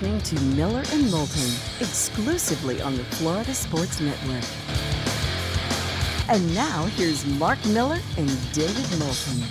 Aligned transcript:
listening 0.00 0.38
to 0.38 0.44
Miller 0.56 0.82
and 0.92 1.10
Moulton 1.10 1.50
exclusively 1.78 2.80
on 2.80 2.96
the 2.96 3.04
Florida 3.04 3.52
Sports 3.52 4.00
Network. 4.00 4.44
And 6.28 6.54
now 6.54 6.84
here's 6.96 7.26
Mark 7.38 7.58
Miller 7.66 7.98
and 8.16 8.52
David 8.52 8.98
Moulton. 8.98 9.42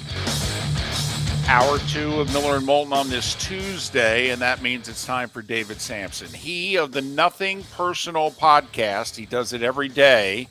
Hour 1.48 1.77
two 1.88 2.20
of 2.20 2.34
Miller 2.34 2.58
and 2.58 2.66
Moulton 2.66 2.94
on 2.94 3.09
this 3.09 3.36
Tuesday, 3.36 4.30
and 4.30 4.41
that 4.41 4.64
means 4.64 4.90
it's 4.90 5.05
time 5.05 5.30
for 5.30 5.44
David 5.44 5.80
Samson. 5.80 6.34
He 6.34 6.77
of 6.77 6.94
the 6.94 7.02
Nothing 7.02 7.63
Personal 7.76 8.31
podcast. 8.31 9.16
He 9.16 9.27
does 9.27 9.54
it 9.54 9.62
every 9.62 9.90
day. 9.90 10.48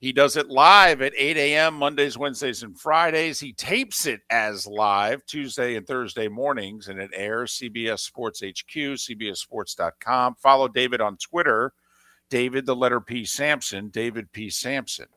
He 0.00 0.12
does 0.12 0.38
it 0.38 0.48
live 0.48 1.02
at 1.02 1.12
8 1.14 1.36
a.m. 1.36 1.74
Mondays, 1.74 2.16
Wednesdays, 2.16 2.62
and 2.62 2.78
Fridays. 2.78 3.38
He 3.38 3.52
tapes 3.52 4.06
it 4.06 4.22
as 4.30 4.66
live 4.66 5.26
Tuesday 5.26 5.76
and 5.76 5.86
Thursday 5.86 6.26
mornings, 6.26 6.88
and 6.88 6.98
it 6.98 7.10
airs 7.12 7.60
CBS 7.60 8.00
Sports 8.00 8.40
HQ, 8.40 8.74
CBSSports.com. 8.74 10.36
Follow 10.36 10.68
David 10.68 11.02
on 11.02 11.18
Twitter, 11.18 11.74
David, 12.30 12.64
the 12.64 12.74
letter 12.74 13.02
P. 13.02 13.26
Samson, 13.26 13.90
David 13.90 14.32
P. 14.32 14.48
Samson. 14.48 15.08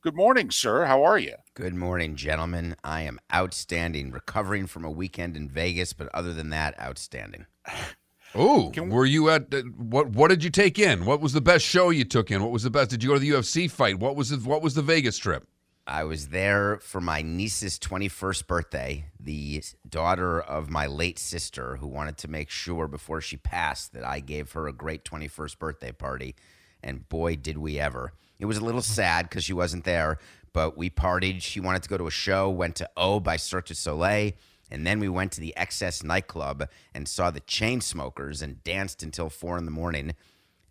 Good 0.00 0.16
morning, 0.16 0.50
sir. 0.50 0.86
How 0.86 1.04
are 1.04 1.18
you? 1.18 1.34
Good 1.52 1.74
morning, 1.74 2.16
gentlemen. 2.16 2.76
I 2.82 3.02
am 3.02 3.20
outstanding, 3.34 4.12
recovering 4.12 4.66
from 4.66 4.86
a 4.86 4.90
weekend 4.90 5.36
in 5.36 5.50
Vegas, 5.50 5.92
but 5.92 6.08
other 6.14 6.32
than 6.32 6.48
that, 6.50 6.80
outstanding. 6.80 7.44
Oh, 8.34 8.72
were 8.76 9.04
you 9.04 9.28
at 9.30 9.52
what? 9.76 10.08
What 10.08 10.28
did 10.28 10.42
you 10.42 10.50
take 10.50 10.78
in? 10.78 11.04
What 11.04 11.20
was 11.20 11.32
the 11.32 11.40
best 11.40 11.64
show 11.64 11.90
you 11.90 12.04
took 12.04 12.30
in? 12.30 12.42
What 12.42 12.50
was 12.50 12.62
the 12.62 12.70
best? 12.70 12.90
Did 12.90 13.02
you 13.02 13.10
go 13.10 13.14
to 13.14 13.20
the 13.20 13.30
UFC 13.30 13.70
fight? 13.70 13.98
What 13.98 14.16
was 14.16 14.30
the, 14.30 14.36
what 14.38 14.62
was 14.62 14.74
the 14.74 14.82
Vegas 14.82 15.18
trip? 15.18 15.46
I 15.86 16.04
was 16.04 16.28
there 16.28 16.78
for 16.78 17.00
my 17.00 17.22
niece's 17.22 17.78
21st 17.78 18.46
birthday, 18.46 19.06
the 19.18 19.64
daughter 19.88 20.40
of 20.40 20.70
my 20.70 20.86
late 20.86 21.18
sister, 21.18 21.76
who 21.76 21.88
wanted 21.88 22.16
to 22.18 22.28
make 22.28 22.50
sure 22.50 22.86
before 22.86 23.20
she 23.20 23.36
passed 23.36 23.92
that 23.94 24.04
I 24.04 24.20
gave 24.20 24.52
her 24.52 24.68
a 24.68 24.72
great 24.72 25.04
21st 25.04 25.58
birthday 25.58 25.90
party. 25.90 26.36
And 26.84 27.08
boy, 27.08 27.34
did 27.36 27.58
we 27.58 27.80
ever. 27.80 28.12
It 28.38 28.46
was 28.46 28.58
a 28.58 28.64
little 28.64 28.82
sad 28.82 29.28
because 29.28 29.44
she 29.44 29.52
wasn't 29.52 29.84
there, 29.84 30.18
but 30.52 30.76
we 30.76 30.88
partied. 30.88 31.42
She 31.42 31.60
wanted 31.60 31.82
to 31.82 31.88
go 31.88 31.98
to 31.98 32.06
a 32.06 32.12
show, 32.12 32.48
went 32.48 32.76
to 32.76 32.88
O 32.96 33.18
by 33.18 33.36
Cirque 33.36 33.66
du 33.66 33.74
Soleil. 33.74 34.32
And 34.72 34.86
then 34.86 35.00
we 35.00 35.08
went 35.08 35.32
to 35.32 35.40
the 35.40 35.52
XS 35.54 36.02
nightclub 36.02 36.66
and 36.94 37.06
saw 37.06 37.30
the 37.30 37.42
Chainsmokers 37.42 38.40
and 38.40 38.64
danced 38.64 39.02
until 39.02 39.28
four 39.28 39.58
in 39.58 39.66
the 39.66 39.70
morning, 39.70 40.14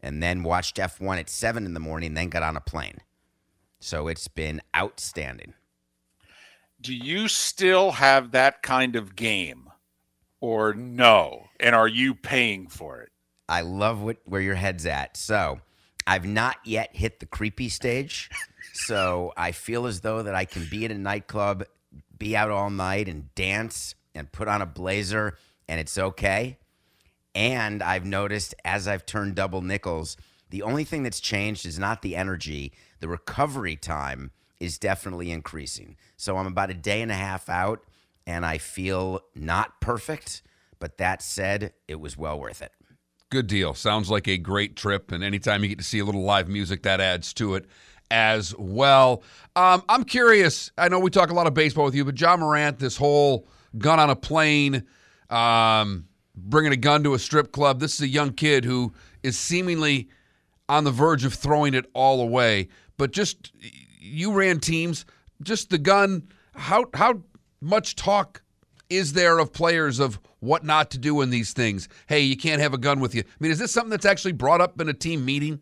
and 0.01 0.23
then 0.23 0.41
watched 0.41 0.77
F1 0.77 1.19
at 1.19 1.29
seven 1.29 1.67
in 1.67 1.75
the 1.75 1.79
morning, 1.79 2.15
then 2.15 2.29
got 2.29 2.41
on 2.41 2.57
a 2.57 2.61
plane. 2.61 2.97
So 3.79 4.07
it's 4.07 4.27
been 4.27 4.59
outstanding. 4.75 5.53
Do 6.81 6.95
you 6.95 7.27
still 7.27 7.91
have 7.91 8.31
that 8.31 8.63
kind 8.63 8.95
of 8.95 9.15
game 9.15 9.69
or 10.39 10.73
no? 10.73 11.43
And 11.59 11.75
are 11.75 11.87
you 11.87 12.15
paying 12.15 12.69
for 12.69 13.01
it? 13.01 13.11
I 13.47 13.61
love 13.61 14.01
what 14.01 14.17
where 14.25 14.41
your 14.41 14.55
head's 14.55 14.87
at. 14.87 15.15
So 15.15 15.59
I've 16.07 16.25
not 16.25 16.57
yet 16.65 16.95
hit 16.95 17.19
the 17.19 17.27
creepy 17.27 17.69
stage. 17.69 18.31
so 18.73 19.31
I 19.37 19.51
feel 19.51 19.85
as 19.85 20.01
though 20.01 20.23
that 20.23 20.33
I 20.33 20.45
can 20.45 20.65
be 20.71 20.85
at 20.85 20.91
a 20.91 20.97
nightclub 20.97 21.65
be 22.21 22.37
out 22.37 22.51
all 22.51 22.69
night 22.69 23.09
and 23.09 23.33
dance 23.33 23.95
and 24.13 24.31
put 24.31 24.47
on 24.47 24.61
a 24.61 24.65
blazer 24.67 25.35
and 25.67 25.79
it's 25.79 25.97
okay. 25.97 26.59
And 27.33 27.81
I've 27.81 28.05
noticed 28.05 28.53
as 28.63 28.87
I've 28.87 29.07
turned 29.07 29.33
double 29.33 29.63
nickels, 29.63 30.17
the 30.51 30.61
only 30.61 30.83
thing 30.83 31.01
that's 31.01 31.19
changed 31.19 31.65
is 31.65 31.79
not 31.79 32.03
the 32.03 32.15
energy, 32.15 32.73
the 32.99 33.07
recovery 33.07 33.75
time 33.75 34.29
is 34.59 34.77
definitely 34.77 35.31
increasing. 35.31 35.97
So 36.15 36.37
I'm 36.37 36.45
about 36.45 36.69
a 36.69 36.75
day 36.75 37.01
and 37.01 37.11
a 37.11 37.15
half 37.15 37.49
out 37.49 37.83
and 38.27 38.45
I 38.45 38.59
feel 38.59 39.21
not 39.33 39.81
perfect, 39.81 40.43
but 40.77 40.99
that 40.99 41.23
said, 41.23 41.73
it 41.87 41.99
was 41.99 42.15
well 42.15 42.39
worth 42.39 42.61
it. 42.61 42.71
Good 43.31 43.47
deal. 43.47 43.73
Sounds 43.73 44.11
like 44.11 44.27
a 44.27 44.37
great 44.37 44.75
trip. 44.75 45.11
And 45.11 45.23
anytime 45.23 45.63
you 45.63 45.69
get 45.69 45.79
to 45.79 45.83
see 45.83 45.97
a 45.97 46.05
little 46.05 46.21
live 46.21 46.47
music, 46.47 46.83
that 46.83 47.01
adds 47.01 47.33
to 47.35 47.55
it 47.55 47.65
as 48.11 48.53
well. 48.57 49.23
Um, 49.55 49.83
I'm 49.89 50.03
curious. 50.03 50.71
I 50.77 50.89
know 50.89 50.99
we 50.99 51.09
talk 51.09 51.31
a 51.31 51.33
lot 51.33 51.47
of 51.47 51.53
baseball 51.53 51.85
with 51.85 51.95
you, 51.95 52.05
but 52.05 52.19
Ja 52.19 52.37
Morant, 52.37 52.77
this 52.77 52.97
whole 52.97 53.47
gun 53.77 53.99
on 53.99 54.09
a 54.09 54.15
plane, 54.15 54.83
um, 55.29 56.05
bringing 56.35 56.73
a 56.73 56.77
gun 56.77 57.03
to 57.05 57.13
a 57.13 57.19
strip 57.19 57.51
club. 57.51 57.79
This 57.79 57.95
is 57.95 58.01
a 58.01 58.07
young 58.07 58.33
kid 58.33 58.65
who 58.65 58.93
is 59.23 59.39
seemingly 59.39 60.09
on 60.69 60.83
the 60.83 60.91
verge 60.91 61.25
of 61.25 61.33
throwing 61.33 61.73
it 61.73 61.85
all 61.93 62.21
away. 62.21 62.67
But 62.97 63.11
just 63.11 63.51
you 63.99 64.33
ran 64.33 64.59
teams. 64.59 65.05
Just 65.41 65.69
the 65.69 65.77
gun. 65.77 66.27
How 66.53 66.85
how 66.93 67.23
much 67.61 67.95
talk 67.95 68.43
is 68.89 69.13
there 69.13 69.39
of 69.39 69.53
players 69.53 69.99
of 69.99 70.19
what 70.39 70.65
not 70.65 70.91
to 70.91 70.97
do 70.97 71.21
in 71.21 71.29
these 71.29 71.53
things? 71.53 71.87
Hey, 72.07 72.21
you 72.21 72.35
can't 72.35 72.61
have 72.61 72.73
a 72.73 72.77
gun 72.77 72.99
with 72.99 73.15
you. 73.15 73.21
I 73.21 73.25
mean, 73.39 73.51
is 73.51 73.59
this 73.59 73.71
something 73.71 73.89
that's 73.89 74.05
actually 74.05 74.33
brought 74.33 74.61
up 74.61 74.79
in 74.81 74.89
a 74.89 74.93
team 74.93 75.23
meeting? 75.23 75.61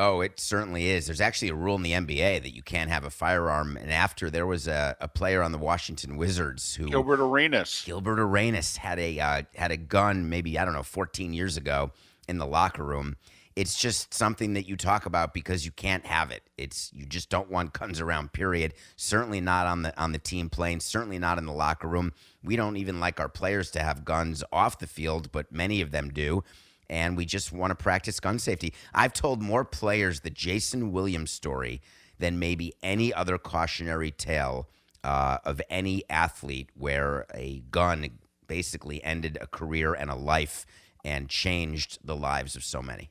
Oh, 0.00 0.20
it 0.20 0.38
certainly 0.38 0.90
is. 0.90 1.06
There's 1.06 1.20
actually 1.20 1.48
a 1.48 1.56
rule 1.56 1.74
in 1.74 1.82
the 1.82 1.90
NBA 1.90 2.42
that 2.42 2.54
you 2.54 2.62
can't 2.62 2.88
have 2.88 3.02
a 3.02 3.10
firearm. 3.10 3.76
And 3.76 3.90
after 3.90 4.30
there 4.30 4.46
was 4.46 4.68
a, 4.68 4.96
a 5.00 5.08
player 5.08 5.42
on 5.42 5.50
the 5.50 5.58
Washington 5.58 6.16
Wizards 6.16 6.76
who 6.76 6.88
Gilbert 6.88 7.18
Arenas. 7.18 7.82
Gilbert 7.84 8.20
Arenas 8.20 8.76
had 8.76 9.00
a 9.00 9.18
uh, 9.18 9.42
had 9.56 9.72
a 9.72 9.76
gun 9.76 10.28
maybe 10.28 10.56
I 10.56 10.64
don't 10.64 10.74
know 10.74 10.84
14 10.84 11.32
years 11.32 11.56
ago 11.56 11.90
in 12.28 12.38
the 12.38 12.46
locker 12.46 12.84
room. 12.84 13.16
It's 13.56 13.76
just 13.76 14.14
something 14.14 14.54
that 14.54 14.68
you 14.68 14.76
talk 14.76 15.04
about 15.04 15.34
because 15.34 15.64
you 15.64 15.72
can't 15.72 16.06
have 16.06 16.30
it. 16.30 16.44
It's 16.56 16.92
you 16.94 17.04
just 17.04 17.28
don't 17.28 17.50
want 17.50 17.72
guns 17.72 18.00
around. 18.00 18.32
Period. 18.32 18.74
Certainly 18.94 19.40
not 19.40 19.66
on 19.66 19.82
the 19.82 20.00
on 20.00 20.12
the 20.12 20.20
team 20.20 20.48
plane. 20.48 20.78
Certainly 20.78 21.18
not 21.18 21.38
in 21.38 21.46
the 21.46 21.52
locker 21.52 21.88
room. 21.88 22.12
We 22.44 22.54
don't 22.54 22.76
even 22.76 23.00
like 23.00 23.18
our 23.18 23.28
players 23.28 23.72
to 23.72 23.80
have 23.80 24.04
guns 24.04 24.44
off 24.52 24.78
the 24.78 24.86
field, 24.86 25.32
but 25.32 25.50
many 25.50 25.80
of 25.80 25.90
them 25.90 26.10
do 26.10 26.44
and 26.90 27.16
we 27.16 27.24
just 27.24 27.52
want 27.52 27.70
to 27.70 27.74
practice 27.74 28.20
gun 28.20 28.38
safety. 28.38 28.72
I've 28.94 29.12
told 29.12 29.42
more 29.42 29.64
players 29.64 30.20
the 30.20 30.30
Jayson 30.30 30.92
Williams 30.92 31.30
story 31.30 31.82
than 32.18 32.38
maybe 32.38 32.74
any 32.82 33.12
other 33.12 33.38
cautionary 33.38 34.10
tale 34.10 34.68
uh, 35.04 35.38
of 35.44 35.60
any 35.70 36.02
athlete 36.10 36.70
where 36.74 37.26
a 37.34 37.62
gun 37.70 38.08
basically 38.46 39.02
ended 39.04 39.38
a 39.40 39.46
career 39.46 39.94
and 39.94 40.10
a 40.10 40.14
life 40.14 40.66
and 41.04 41.28
changed 41.28 41.98
the 42.02 42.16
lives 42.16 42.56
of 42.56 42.64
so 42.64 42.82
many. 42.82 43.10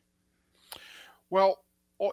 Well, 1.30 1.64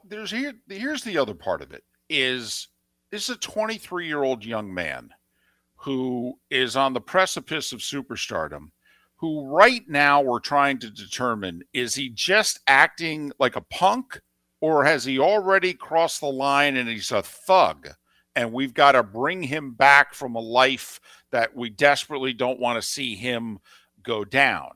there's 0.05 0.31
here. 0.31 0.55
Here's 0.69 1.03
the 1.03 1.19
other 1.19 1.35
part 1.35 1.63
of 1.63 1.73
it: 1.73 1.85
is 2.09 2.69
this 3.11 3.29
is 3.29 3.37
a 3.37 3.39
23 3.39 4.07
year 4.07 4.23
old 4.23 4.45
young 4.45 4.73
man 4.73 5.11
who 5.77 6.39
is 6.51 6.77
on 6.77 6.93
the 6.95 7.01
precipice 7.01 7.73
of 7.73 7.81
superstardom 7.81 8.71
who 9.25 9.47
right 9.47 9.89
now 9.89 10.21
we're 10.21 10.39
trying 10.39 10.79
to 10.79 10.91
determine 10.91 11.63
is 11.73 11.95
he 11.95 12.11
just 12.11 12.61
acting 12.67 13.33
like 13.39 13.57
a 13.57 13.63
punk 13.63 14.21
or 14.61 14.85
has 14.85 15.03
he 15.03 15.19
already 15.19 15.73
crossed 15.73 16.21
the 16.21 16.27
line 16.27 16.77
and 16.77 16.91
he's 16.91 17.11
a 17.11 17.23
thug? 17.23 17.89
And 18.37 18.53
we've 18.53 18.75
got 18.75 18.93
to 18.93 19.03
bring 19.03 19.43
him 19.43 19.73
back 19.73 20.13
from 20.13 20.35
a 20.35 20.41
life 20.41 21.01
that 21.33 21.57
we 21.57 21.71
desperately 21.71 22.35
don't 22.35 22.61
want 22.61 22.77
to 22.77 22.87
see 22.87 23.15
him 23.15 23.61
go 24.03 24.27
down. 24.27 24.73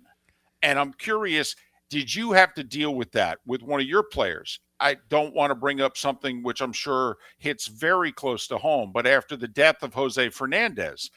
And 0.62 0.78
i'm 0.78 0.94
curious 0.94 1.54
did 1.90 2.14
you 2.14 2.32
have 2.32 2.54
to 2.54 2.64
deal 2.64 2.94
with 2.94 3.12
that 3.12 3.40
with 3.44 3.62
one 3.62 3.80
of 3.80 3.86
your 3.86 4.02
players? 4.02 4.60
I 4.80 4.96
don't 5.10 5.34
want 5.34 5.50
to 5.50 5.56
bring 5.56 5.82
up 5.82 5.98
something 5.98 6.42
which 6.42 6.62
I'm 6.62 6.72
sure 6.72 7.18
hits 7.36 7.66
very 7.66 8.12
close 8.12 8.46
to 8.46 8.56
home, 8.56 8.92
but 8.94 9.06
after 9.06 9.36
the 9.36 9.48
death 9.48 9.82
of 9.82 9.92
Jose 9.92 10.30
Fernandez, 10.30 11.10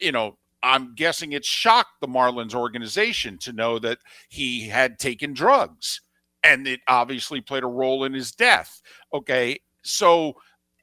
you 0.00 0.12
know, 0.12 0.38
I'm 0.62 0.94
guessing 0.94 1.32
it 1.32 1.44
shocked 1.44 2.00
the 2.00 2.08
Marlins 2.08 2.54
organization 2.54 3.38
to 3.38 3.52
know 3.52 3.78
that 3.78 3.98
he 4.28 4.68
had 4.68 4.98
taken 4.98 5.32
drugs 5.32 6.00
and 6.42 6.66
it 6.66 6.80
obviously 6.88 7.40
played 7.40 7.64
a 7.64 7.68
role 7.68 8.04
in 8.04 8.12
his 8.12 8.32
death. 8.32 8.80
Okay. 9.12 9.58
So, 9.82 10.34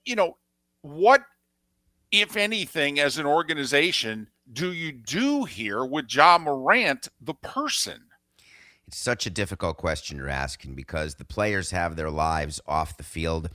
you 0.05 0.15
know, 0.15 0.37
what, 0.81 1.21
if 2.11 2.37
anything, 2.37 2.99
as 2.99 3.17
an 3.17 3.25
organization, 3.25 4.27
do 4.51 4.71
you 4.71 4.91
do 4.91 5.45
here 5.45 5.83
with 5.83 6.13
Ja 6.13 6.37
Morant, 6.37 7.09
the 7.19 7.33
person? 7.33 8.05
It's 8.87 8.97
such 8.97 9.25
a 9.25 9.31
difficult 9.31 9.77
question 9.77 10.17
you're 10.17 10.29
asking 10.29 10.75
because 10.75 11.15
the 11.15 11.25
players 11.25 11.71
have 11.71 11.95
their 11.95 12.11
lives 12.11 12.61
off 12.67 12.97
the 12.97 13.03
field. 13.03 13.49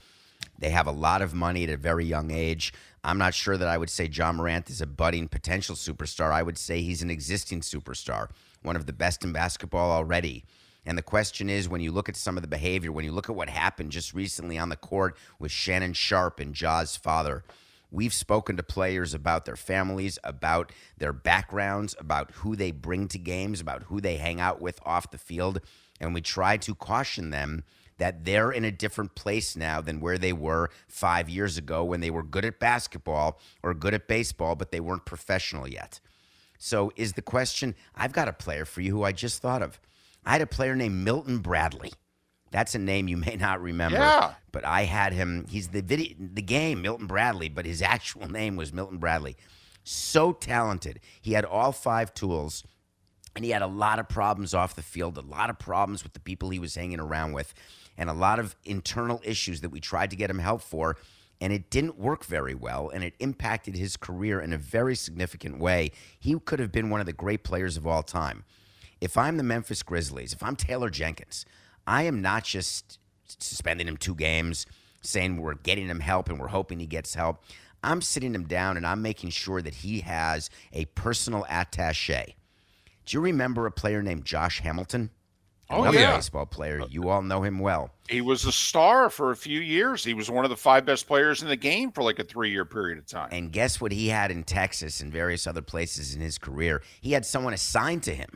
They 0.59 0.69
have 0.71 0.87
a 0.87 0.91
lot 0.91 1.21
of 1.21 1.33
money 1.33 1.63
at 1.63 1.69
a 1.69 1.77
very 1.77 2.05
young 2.05 2.31
age. 2.31 2.73
I'm 3.03 3.17
not 3.17 3.33
sure 3.33 3.57
that 3.57 3.67
I 3.67 3.77
would 3.77 3.89
say 3.89 4.05
Ja 4.05 4.31
Morant 4.31 4.69
is 4.69 4.81
a 4.81 4.85
budding 4.85 5.27
potential 5.27 5.75
superstar. 5.75 6.31
I 6.31 6.43
would 6.43 6.57
say 6.57 6.81
he's 6.81 7.01
an 7.01 7.09
existing 7.09 7.61
superstar, 7.61 8.29
one 8.61 8.75
of 8.75 8.85
the 8.85 8.93
best 8.93 9.23
in 9.23 9.31
basketball 9.31 9.91
already. 9.91 10.45
And 10.85 10.97
the 10.97 11.03
question 11.03 11.49
is 11.49 11.69
when 11.69 11.81
you 11.81 11.91
look 11.91 12.09
at 12.09 12.15
some 12.15 12.37
of 12.37 12.41
the 12.41 12.47
behavior, 12.47 12.91
when 12.91 13.05
you 13.05 13.11
look 13.11 13.29
at 13.29 13.35
what 13.35 13.49
happened 13.49 13.91
just 13.91 14.13
recently 14.13 14.57
on 14.57 14.69
the 14.69 14.75
court 14.75 15.17
with 15.39 15.51
Shannon 15.51 15.93
Sharpe 15.93 16.39
and 16.39 16.53
Ja's 16.53 16.95
father, 16.95 17.43
we've 17.91 18.13
spoken 18.13 18.55
to 18.57 18.63
players 18.63 19.13
about 19.13 19.45
their 19.45 19.55
families, 19.55 20.17
about 20.23 20.71
their 20.97 21.13
backgrounds, 21.13 21.95
about 21.99 22.31
who 22.31 22.55
they 22.55 22.71
bring 22.71 23.07
to 23.09 23.19
games, 23.19 23.61
about 23.61 23.83
who 23.83 23.99
they 23.99 24.17
hang 24.17 24.39
out 24.39 24.61
with 24.61 24.79
off 24.85 25.11
the 25.11 25.17
field. 25.17 25.59
And 25.99 26.13
we 26.13 26.21
try 26.21 26.57
to 26.57 26.73
caution 26.73 27.31
them 27.31 27.63
that 28.01 28.25
they're 28.25 28.51
in 28.51 28.65
a 28.65 28.71
different 28.71 29.13
place 29.13 29.55
now 29.55 29.79
than 29.79 29.99
where 29.99 30.17
they 30.17 30.33
were 30.33 30.71
five 30.87 31.29
years 31.29 31.55
ago 31.55 31.83
when 31.83 31.99
they 31.99 32.09
were 32.09 32.23
good 32.23 32.43
at 32.43 32.59
basketball 32.59 33.39
or 33.61 33.75
good 33.75 33.93
at 33.93 34.07
baseball, 34.07 34.55
but 34.55 34.71
they 34.71 34.79
weren't 34.79 35.05
professional 35.05 35.67
yet. 35.67 35.99
So, 36.57 36.91
is 36.95 37.13
the 37.13 37.21
question 37.21 37.75
I've 37.93 38.11
got 38.11 38.27
a 38.27 38.33
player 38.33 38.65
for 38.65 38.81
you 38.81 38.91
who 38.91 39.03
I 39.03 39.11
just 39.11 39.39
thought 39.39 39.61
of. 39.61 39.79
I 40.25 40.31
had 40.31 40.41
a 40.41 40.47
player 40.47 40.75
named 40.75 40.95
Milton 40.95 41.37
Bradley. 41.37 41.93
That's 42.49 42.73
a 42.73 42.79
name 42.79 43.07
you 43.07 43.17
may 43.17 43.35
not 43.35 43.61
remember. 43.61 43.99
Yeah. 43.99 44.33
But 44.51 44.65
I 44.65 44.85
had 44.85 45.13
him. 45.13 45.45
He's 45.47 45.67
the 45.67 45.83
video, 45.83 46.15
the 46.17 46.41
game, 46.41 46.81
Milton 46.81 47.05
Bradley, 47.05 47.49
but 47.49 47.67
his 47.67 47.83
actual 47.83 48.27
name 48.27 48.55
was 48.55 48.73
Milton 48.73 48.97
Bradley. 48.97 49.37
So 49.83 50.33
talented. 50.33 51.01
He 51.21 51.33
had 51.33 51.45
all 51.45 51.71
five 51.71 52.15
tools, 52.15 52.63
and 53.35 53.45
he 53.45 53.51
had 53.51 53.61
a 53.61 53.67
lot 53.67 53.99
of 53.99 54.09
problems 54.09 54.55
off 54.55 54.75
the 54.75 54.81
field, 54.81 55.19
a 55.19 55.21
lot 55.21 55.51
of 55.51 55.59
problems 55.59 56.03
with 56.03 56.13
the 56.13 56.19
people 56.19 56.49
he 56.49 56.57
was 56.57 56.73
hanging 56.73 56.99
around 56.99 57.33
with, 57.33 57.53
and 58.01 58.09
a 58.09 58.13
lot 58.13 58.39
of 58.39 58.55
internal 58.65 59.21
issues 59.23 59.61
that 59.61 59.69
we 59.69 59.79
tried 59.79 60.09
to 60.09 60.15
get 60.15 60.27
him 60.27 60.39
help 60.39 60.63
for. 60.63 60.97
And 61.39 61.53
it 61.53 61.69
didn't 61.69 61.99
work 61.99 62.25
very 62.25 62.55
well, 62.55 62.89
and 62.89 63.03
it 63.03 63.13
impacted 63.19 63.75
his 63.75 63.95
career 63.95 64.41
in 64.41 64.53
a 64.53 64.57
very 64.57 64.95
significant 64.95 65.59
way. 65.59 65.91
He 66.19 66.37
could 66.39 66.57
have 66.57 66.71
been 66.71 66.89
one 66.89 66.99
of 66.99 67.05
the 67.05 67.13
great 67.13 67.43
players 67.43 67.77
of 67.77 67.85
all 67.85 68.01
time. 68.01 68.43
If 68.99 69.19
I'm 69.19 69.37
the 69.37 69.43
Memphis 69.43 69.83
Grizzlies, 69.83 70.33
if 70.33 70.41
I'm 70.41 70.55
Taylor 70.55 70.89
Jenkins, 70.89 71.45
I 71.85 72.03
am 72.03 72.23
not 72.23 72.43
just 72.43 72.97
suspending 73.27 73.87
him 73.87 73.97
two 73.97 74.15
games, 74.15 74.65
saying 75.01 75.37
we're 75.37 75.53
getting 75.53 75.87
him 75.87 75.99
help 75.99 76.27
and 76.27 76.39
we're 76.39 76.47
hoping 76.47 76.79
he 76.79 76.87
gets 76.87 77.13
help. 77.13 77.43
I'm 77.83 78.01
sitting 78.01 78.33
him 78.33 78.45
down 78.45 78.77
and 78.77 78.85
I'm 78.85 79.03
making 79.03 79.29
sure 79.29 79.61
that 79.61 79.75
he 79.75 79.99
has 80.01 80.49
a 80.73 80.85
personal 80.85 81.45
attache. 81.49 82.35
Do 83.05 83.17
you 83.17 83.21
remember 83.21 83.67
a 83.67 83.71
player 83.71 84.01
named 84.01 84.25
Josh 84.25 84.59
Hamilton? 84.61 85.11
Oh, 85.71 85.83
Another 85.83 85.99
yeah. 85.99 86.15
baseball 86.15 86.45
player. 86.45 86.81
Uh, 86.81 86.87
you 86.89 87.09
all 87.09 87.21
know 87.21 87.41
him 87.41 87.59
well. 87.59 87.91
He 88.09 88.21
was 88.21 88.45
a 88.45 88.51
star 88.51 89.09
for 89.09 89.31
a 89.31 89.35
few 89.35 89.59
years. 89.59 90.03
He 90.03 90.13
was 90.13 90.29
one 90.29 90.43
of 90.43 90.49
the 90.49 90.57
five 90.57 90.85
best 90.85 91.07
players 91.07 91.41
in 91.41 91.47
the 91.47 91.55
game 91.55 91.91
for 91.91 92.03
like 92.03 92.19
a 92.19 92.23
three 92.23 92.51
year 92.51 92.65
period 92.65 92.97
of 92.97 93.07
time. 93.07 93.29
And 93.31 93.51
guess 93.51 93.79
what 93.79 93.91
he 93.91 94.09
had 94.09 94.31
in 94.31 94.43
Texas 94.43 94.99
and 94.99 95.11
various 95.11 95.47
other 95.47 95.61
places 95.61 96.13
in 96.13 96.21
his 96.21 96.37
career? 96.37 96.81
He 96.99 97.13
had 97.13 97.25
someone 97.25 97.53
assigned 97.53 98.03
to 98.03 98.13
him 98.13 98.31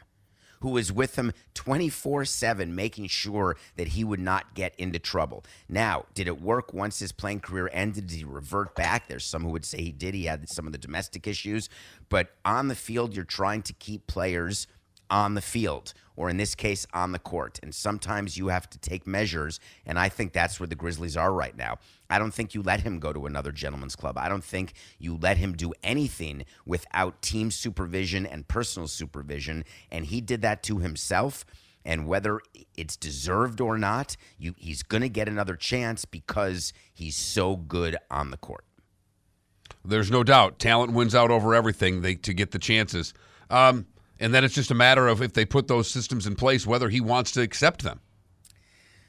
who 0.62 0.70
was 0.72 0.92
with 0.92 1.16
him 1.16 1.32
24 1.54 2.26
7, 2.26 2.74
making 2.74 3.08
sure 3.08 3.56
that 3.76 3.90
he 3.90 4.04
would 4.04 4.20
not 4.20 4.56
get 4.56 4.74
into 4.78 4.98
trouble. 4.98 5.44
Now, 5.70 6.06
did 6.14 6.28
it 6.28 6.42
work 6.42 6.74
once 6.74 7.00
his 7.00 7.12
playing 7.12 7.42
career 7.42 7.70
ended? 7.72 8.08
Did 8.08 8.18
he 8.18 8.24
revert 8.24 8.76
back? 8.76 9.08
There's 9.08 9.26
some 9.26 9.44
who 9.44 9.50
would 9.50 9.66
say 9.66 9.82
he 9.82 9.92
did. 9.92 10.16
He 10.16 10.26
had 10.26 10.50
some 10.50 10.66
of 10.66 10.72
the 10.72 10.78
domestic 10.80 11.28
issues. 11.28 11.70
But 12.10 12.30
on 12.44 12.68
the 12.68 12.76
field, 12.76 13.16
you're 13.16 13.26
trying 13.26 13.62
to 13.64 13.74
keep 13.74 14.08
players 14.08 14.68
on 15.10 15.36
the 15.36 15.42
field, 15.42 15.94
or 16.16 16.30
in 16.30 16.38
this 16.38 16.56
case, 16.56 16.86
on 16.94 17.12
the 17.12 17.20
court. 17.20 17.60
And 17.62 17.74
sometimes 17.74 18.38
you 18.38 18.48
have 18.48 18.70
to 18.70 18.78
take 18.78 19.06
measures. 19.06 19.60
And 19.86 20.00
I 20.00 20.10
think 20.10 20.34
that's 20.34 20.60
where 20.60 20.68
the 20.68 20.76
Grizzlies 20.76 21.18
are 21.18 21.34
right 21.34 21.56
now. 21.56 21.78
I 22.10 22.20
don't 22.20 22.34
think 22.34 22.54
you 22.54 22.62
let 22.62 22.82
him 22.82 23.00
go 23.00 23.12
to 23.14 23.26
another 23.26 23.52
gentleman's 23.52 23.96
club. 23.96 24.18
I 24.18 24.30
don't 24.30 24.44
think 24.44 24.74
you 25.00 25.18
let 25.18 25.38
him 25.38 25.54
do 25.54 25.74
anything 25.84 26.46
without 26.66 27.22
team 27.22 27.52
supervision 27.52 28.26
and 28.26 28.48
personal 28.48 28.88
supervision. 28.88 29.66
And 29.92 30.06
he 30.06 30.22
did 30.22 30.42
that 30.42 30.64
to 30.64 30.80
himself. 30.80 31.46
And 31.84 32.08
whether 32.08 32.42
it's 32.76 32.98
deserved 32.98 33.62
or 33.62 33.78
not, 33.78 34.18
you, 34.40 34.56
he's 34.58 34.82
going 34.82 35.02
to 35.02 35.10
get 35.10 35.28
another 35.28 35.56
chance 35.56 36.04
because 36.04 36.74
he's 36.92 37.16
so 37.16 37.56
good 37.56 37.98
on 38.10 38.32
the 38.32 38.38
court. 38.38 38.66
There's 39.84 40.10
no 40.10 40.24
doubt 40.24 40.58
talent 40.58 40.94
wins 40.94 41.14
out 41.14 41.30
over 41.30 41.54
everything 41.54 42.02
they, 42.02 42.16
to 42.16 42.34
get 42.34 42.52
the 42.52 42.60
chances. 42.60 43.14
Um, 43.50 43.86
and 44.20 44.34
then 44.34 44.44
it's 44.44 44.56
just 44.56 44.72
a 44.72 44.76
matter 44.76 45.08
of 45.08 45.22
if 45.22 45.34
they 45.34 45.46
put 45.46 45.68
those 45.68 45.90
systems 45.90 46.28
in 46.28 46.36
place, 46.36 46.66
whether 46.66 46.90
he 46.90 47.02
wants 47.02 47.32
to 47.32 47.42
accept 47.42 47.84
them. 47.84 48.00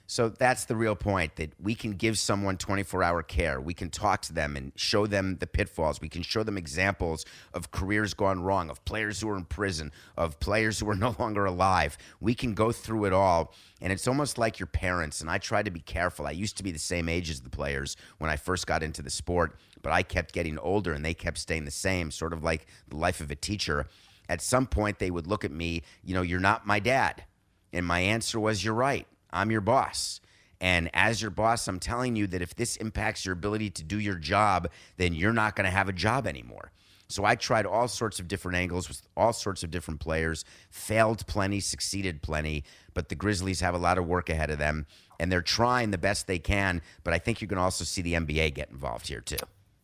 So 0.08 0.28
that's 0.28 0.66
the 0.66 0.76
real 0.76 0.94
point 0.94 1.34
that 1.36 1.52
we 1.60 1.74
can 1.74 1.92
give 1.92 2.16
someone 2.16 2.56
24 2.56 3.02
hour 3.02 3.22
care. 3.22 3.60
We 3.60 3.74
can 3.74 3.90
talk 3.90 4.22
to 4.22 4.32
them 4.32 4.56
and 4.56 4.70
show 4.76 5.06
them 5.06 5.38
the 5.40 5.48
pitfalls. 5.48 6.00
We 6.00 6.08
can 6.08 6.22
show 6.22 6.44
them 6.44 6.56
examples 6.56 7.24
of 7.52 7.72
careers 7.72 8.14
gone 8.14 8.40
wrong, 8.40 8.70
of 8.70 8.84
players 8.84 9.20
who 9.20 9.28
are 9.30 9.36
in 9.36 9.46
prison, 9.46 9.90
of 10.16 10.38
players 10.38 10.78
who 10.78 10.88
are 10.88 10.94
no 11.06 11.16
longer 11.18 11.44
alive. 11.44 11.98
We 12.20 12.34
can 12.34 12.54
go 12.54 12.70
through 12.70 13.06
it 13.06 13.12
all. 13.12 13.52
And 13.80 13.92
it's 13.92 14.06
almost 14.06 14.38
like 14.38 14.60
your 14.60 14.68
parents. 14.68 15.20
And 15.20 15.28
I 15.28 15.38
try 15.38 15.64
to 15.64 15.72
be 15.72 15.80
careful. 15.80 16.26
I 16.26 16.30
used 16.30 16.56
to 16.58 16.62
be 16.62 16.70
the 16.70 16.78
same 16.78 17.08
age 17.08 17.28
as 17.28 17.40
the 17.40 17.50
players 17.50 17.96
when 18.18 18.30
I 18.30 18.36
first 18.36 18.66
got 18.66 18.84
into 18.84 19.02
the 19.02 19.10
sport, 19.10 19.58
but 19.82 19.92
I 19.92 20.04
kept 20.04 20.32
getting 20.32 20.56
older 20.58 20.92
and 20.92 21.04
they 21.04 21.14
kept 21.14 21.38
staying 21.38 21.64
the 21.64 21.72
same, 21.72 22.12
sort 22.12 22.32
of 22.32 22.44
like 22.44 22.68
the 22.88 22.96
life 22.96 23.20
of 23.20 23.32
a 23.32 23.36
teacher. 23.36 23.86
At 24.28 24.42
some 24.42 24.66
point, 24.66 24.98
they 24.98 25.10
would 25.10 25.26
look 25.26 25.44
at 25.44 25.50
me, 25.50 25.82
you 26.02 26.14
know, 26.14 26.22
you're 26.22 26.40
not 26.40 26.66
my 26.66 26.78
dad. 26.78 27.24
And 27.72 27.86
my 27.86 28.00
answer 28.00 28.40
was, 28.40 28.64
you're 28.64 28.74
right. 28.74 29.06
I'm 29.30 29.50
your 29.50 29.60
boss. 29.60 30.20
And 30.60 30.88
as 30.94 31.20
your 31.20 31.30
boss, 31.30 31.68
I'm 31.68 31.78
telling 31.78 32.16
you 32.16 32.26
that 32.28 32.42
if 32.42 32.54
this 32.54 32.76
impacts 32.76 33.26
your 33.26 33.34
ability 33.34 33.70
to 33.70 33.84
do 33.84 33.98
your 33.98 34.14
job, 34.14 34.68
then 34.96 35.12
you're 35.12 35.32
not 35.32 35.54
going 35.54 35.66
to 35.66 35.70
have 35.70 35.88
a 35.88 35.92
job 35.92 36.26
anymore. 36.26 36.72
So 37.08 37.24
I 37.24 37.36
tried 37.36 37.66
all 37.66 37.86
sorts 37.88 38.18
of 38.18 38.26
different 38.26 38.56
angles 38.56 38.88
with 38.88 39.02
all 39.16 39.32
sorts 39.32 39.62
of 39.62 39.70
different 39.70 40.00
players, 40.00 40.44
failed 40.70 41.26
plenty, 41.26 41.60
succeeded 41.60 42.20
plenty, 42.22 42.64
but 42.94 43.08
the 43.08 43.14
Grizzlies 43.14 43.60
have 43.60 43.74
a 43.74 43.78
lot 43.78 43.98
of 43.98 44.06
work 44.06 44.28
ahead 44.28 44.50
of 44.50 44.58
them 44.58 44.86
and 45.20 45.30
they're 45.30 45.42
trying 45.42 45.90
the 45.90 45.98
best 45.98 46.26
they 46.26 46.38
can, 46.38 46.82
but 47.04 47.14
I 47.14 47.18
think 47.18 47.40
you 47.40 47.48
can 47.48 47.58
also 47.58 47.84
see 47.84 48.02
the 48.02 48.14
NBA 48.14 48.54
get 48.54 48.70
involved 48.70 49.08
here 49.08 49.20
too. 49.20 49.36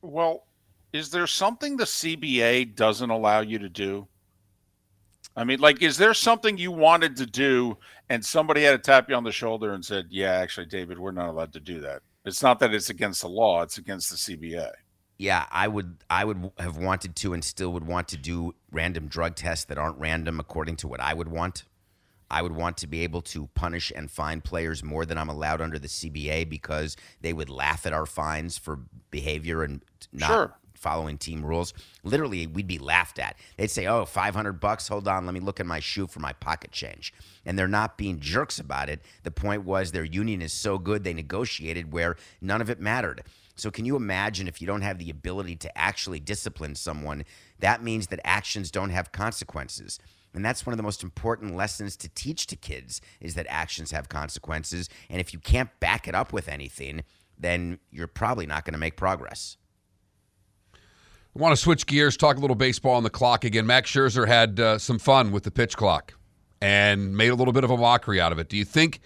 Well, 0.02 0.46
is 0.92 1.10
there 1.10 1.26
something 1.26 1.76
the 1.76 1.84
CBA 1.84 2.74
doesn't 2.74 3.10
allow 3.10 3.40
you 3.40 3.58
to 3.60 3.68
do? 3.68 4.08
I 5.36 5.44
mean, 5.44 5.60
like, 5.60 5.80
is 5.82 5.96
there 5.96 6.14
something 6.14 6.58
you 6.58 6.70
wanted 6.70 7.16
to 7.16 7.26
do 7.26 7.78
and 8.10 8.24
somebody 8.24 8.62
had 8.62 8.72
to 8.72 8.78
tap 8.78 9.08
you 9.08 9.14
on 9.14 9.24
the 9.24 9.32
shoulder 9.32 9.72
and 9.72 9.84
said, 9.84 10.06
Yeah, 10.10 10.32
actually, 10.32 10.66
David, 10.66 10.98
we're 10.98 11.12
not 11.12 11.28
allowed 11.28 11.52
to 11.54 11.60
do 11.60 11.80
that? 11.80 12.02
It's 12.24 12.42
not 12.42 12.58
that 12.60 12.72
it's 12.74 12.90
against 12.90 13.22
the 13.22 13.28
law, 13.28 13.62
it's 13.62 13.78
against 13.78 14.10
the 14.10 14.16
CBA. 14.16 14.70
Yeah, 15.18 15.46
I 15.50 15.68
would 15.68 15.98
I 16.10 16.24
would 16.24 16.50
have 16.58 16.76
wanted 16.76 17.16
to 17.16 17.32
and 17.32 17.44
still 17.44 17.72
would 17.72 17.86
want 17.86 18.08
to 18.08 18.16
do 18.16 18.54
random 18.70 19.06
drug 19.06 19.36
tests 19.36 19.64
that 19.66 19.78
aren't 19.78 19.98
random 19.98 20.40
according 20.40 20.76
to 20.76 20.88
what 20.88 21.00
I 21.00 21.14
would 21.14 21.28
want. 21.28 21.64
I 22.30 22.40
would 22.40 22.52
want 22.52 22.78
to 22.78 22.86
be 22.86 23.00
able 23.00 23.20
to 23.22 23.46
punish 23.54 23.92
and 23.94 24.10
fine 24.10 24.40
players 24.40 24.82
more 24.82 25.04
than 25.04 25.18
I'm 25.18 25.28
allowed 25.28 25.60
under 25.60 25.78
the 25.78 25.86
CBA 25.86 26.48
because 26.48 26.96
they 27.20 27.34
would 27.34 27.50
laugh 27.50 27.84
at 27.84 27.92
our 27.92 28.06
fines 28.06 28.56
for 28.56 28.80
behavior 29.10 29.62
and 29.62 29.84
not 30.12 30.28
Sure. 30.28 30.56
Following 30.82 31.16
team 31.16 31.46
rules. 31.46 31.72
Literally, 32.02 32.46
we'd 32.46 32.66
be 32.66 32.78
laughed 32.78 33.18
at. 33.18 33.36
They'd 33.56 33.70
say, 33.70 33.86
"Oh, 33.86 34.04
500 34.04 34.54
bucks. 34.54 34.88
Hold 34.88 35.08
on, 35.08 35.24
let 35.24 35.34
me 35.34 35.40
look 35.40 35.60
in 35.60 35.66
my 35.66 35.80
shoe 35.80 36.06
for 36.06 36.20
my 36.20 36.32
pocket 36.32 36.72
change." 36.72 37.14
And 37.46 37.58
they're 37.58 37.68
not 37.68 37.96
being 37.96 38.20
jerks 38.20 38.58
about 38.58 38.88
it. 38.88 39.00
The 39.22 39.30
point 39.30 39.64
was 39.64 39.92
their 39.92 40.04
union 40.04 40.42
is 40.42 40.52
so 40.52 40.78
good 40.78 41.04
they 41.04 41.14
negotiated 41.14 41.92
where 41.92 42.16
none 42.40 42.60
of 42.60 42.68
it 42.68 42.80
mattered. 42.80 43.22
So 43.54 43.70
can 43.70 43.84
you 43.84 43.96
imagine 43.96 44.48
if 44.48 44.60
you 44.60 44.66
don't 44.66 44.82
have 44.82 44.98
the 44.98 45.10
ability 45.10 45.56
to 45.56 45.78
actually 45.78 46.20
discipline 46.20 46.74
someone, 46.74 47.24
that 47.58 47.82
means 47.82 48.08
that 48.08 48.20
actions 48.24 48.70
don't 48.70 48.90
have 48.90 49.12
consequences. 49.12 49.98
And 50.34 50.44
that's 50.44 50.64
one 50.64 50.72
of 50.72 50.78
the 50.78 50.82
most 50.82 51.02
important 51.02 51.54
lessons 51.54 51.96
to 51.96 52.08
teach 52.08 52.46
to 52.48 52.56
kids 52.56 53.00
is 53.20 53.34
that 53.34 53.46
actions 53.48 53.90
have 53.90 54.08
consequences. 54.08 54.88
And 55.10 55.20
if 55.20 55.32
you 55.32 55.38
can't 55.38 55.68
back 55.78 56.08
it 56.08 56.14
up 56.14 56.32
with 56.32 56.48
anything, 56.48 57.02
then 57.38 57.78
you're 57.90 58.06
probably 58.06 58.46
not 58.46 58.64
going 58.64 58.72
to 58.72 58.78
make 58.78 58.96
progress. 58.96 59.56
I 61.34 61.38
want 61.38 61.56
to 61.56 61.62
switch 61.62 61.86
gears, 61.86 62.16
talk 62.16 62.36
a 62.36 62.40
little 62.40 62.56
baseball 62.56 62.94
on 62.94 63.04
the 63.04 63.10
clock 63.10 63.44
again. 63.44 63.66
Max 63.66 63.90
Scherzer 63.90 64.28
had 64.28 64.60
uh, 64.60 64.78
some 64.78 64.98
fun 64.98 65.32
with 65.32 65.44
the 65.44 65.50
pitch 65.50 65.76
clock 65.76 66.12
and 66.60 67.16
made 67.16 67.28
a 67.28 67.34
little 67.34 67.54
bit 67.54 67.64
of 67.64 67.70
a 67.70 67.76
mockery 67.76 68.20
out 68.20 68.32
of 68.32 68.38
it. 68.38 68.50
Do 68.50 68.56
you 68.58 68.66
think 68.66 69.00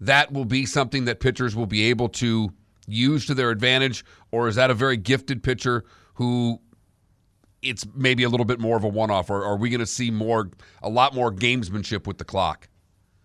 that 0.00 0.32
will 0.32 0.44
be 0.44 0.66
something 0.66 1.04
that 1.06 1.18
pitchers 1.18 1.56
will 1.56 1.66
be 1.66 1.90
able 1.90 2.08
to 2.10 2.52
use 2.86 3.26
to 3.26 3.34
their 3.34 3.50
advantage, 3.50 4.04
or 4.30 4.46
is 4.46 4.54
that 4.54 4.70
a 4.70 4.74
very 4.74 4.96
gifted 4.96 5.42
pitcher 5.42 5.84
who 6.14 6.60
it's 7.60 7.84
maybe 7.94 8.22
a 8.22 8.28
little 8.28 8.46
bit 8.46 8.60
more 8.60 8.76
of 8.76 8.84
a 8.84 8.88
one-off, 8.88 9.30
or 9.30 9.44
are 9.44 9.56
we 9.56 9.70
going 9.70 9.80
to 9.80 9.86
see 9.86 10.10
more, 10.10 10.50
a 10.82 10.88
lot 10.88 11.14
more 11.14 11.32
gamesmanship 11.32 12.06
with 12.06 12.18
the 12.18 12.24
clock? 12.24 12.68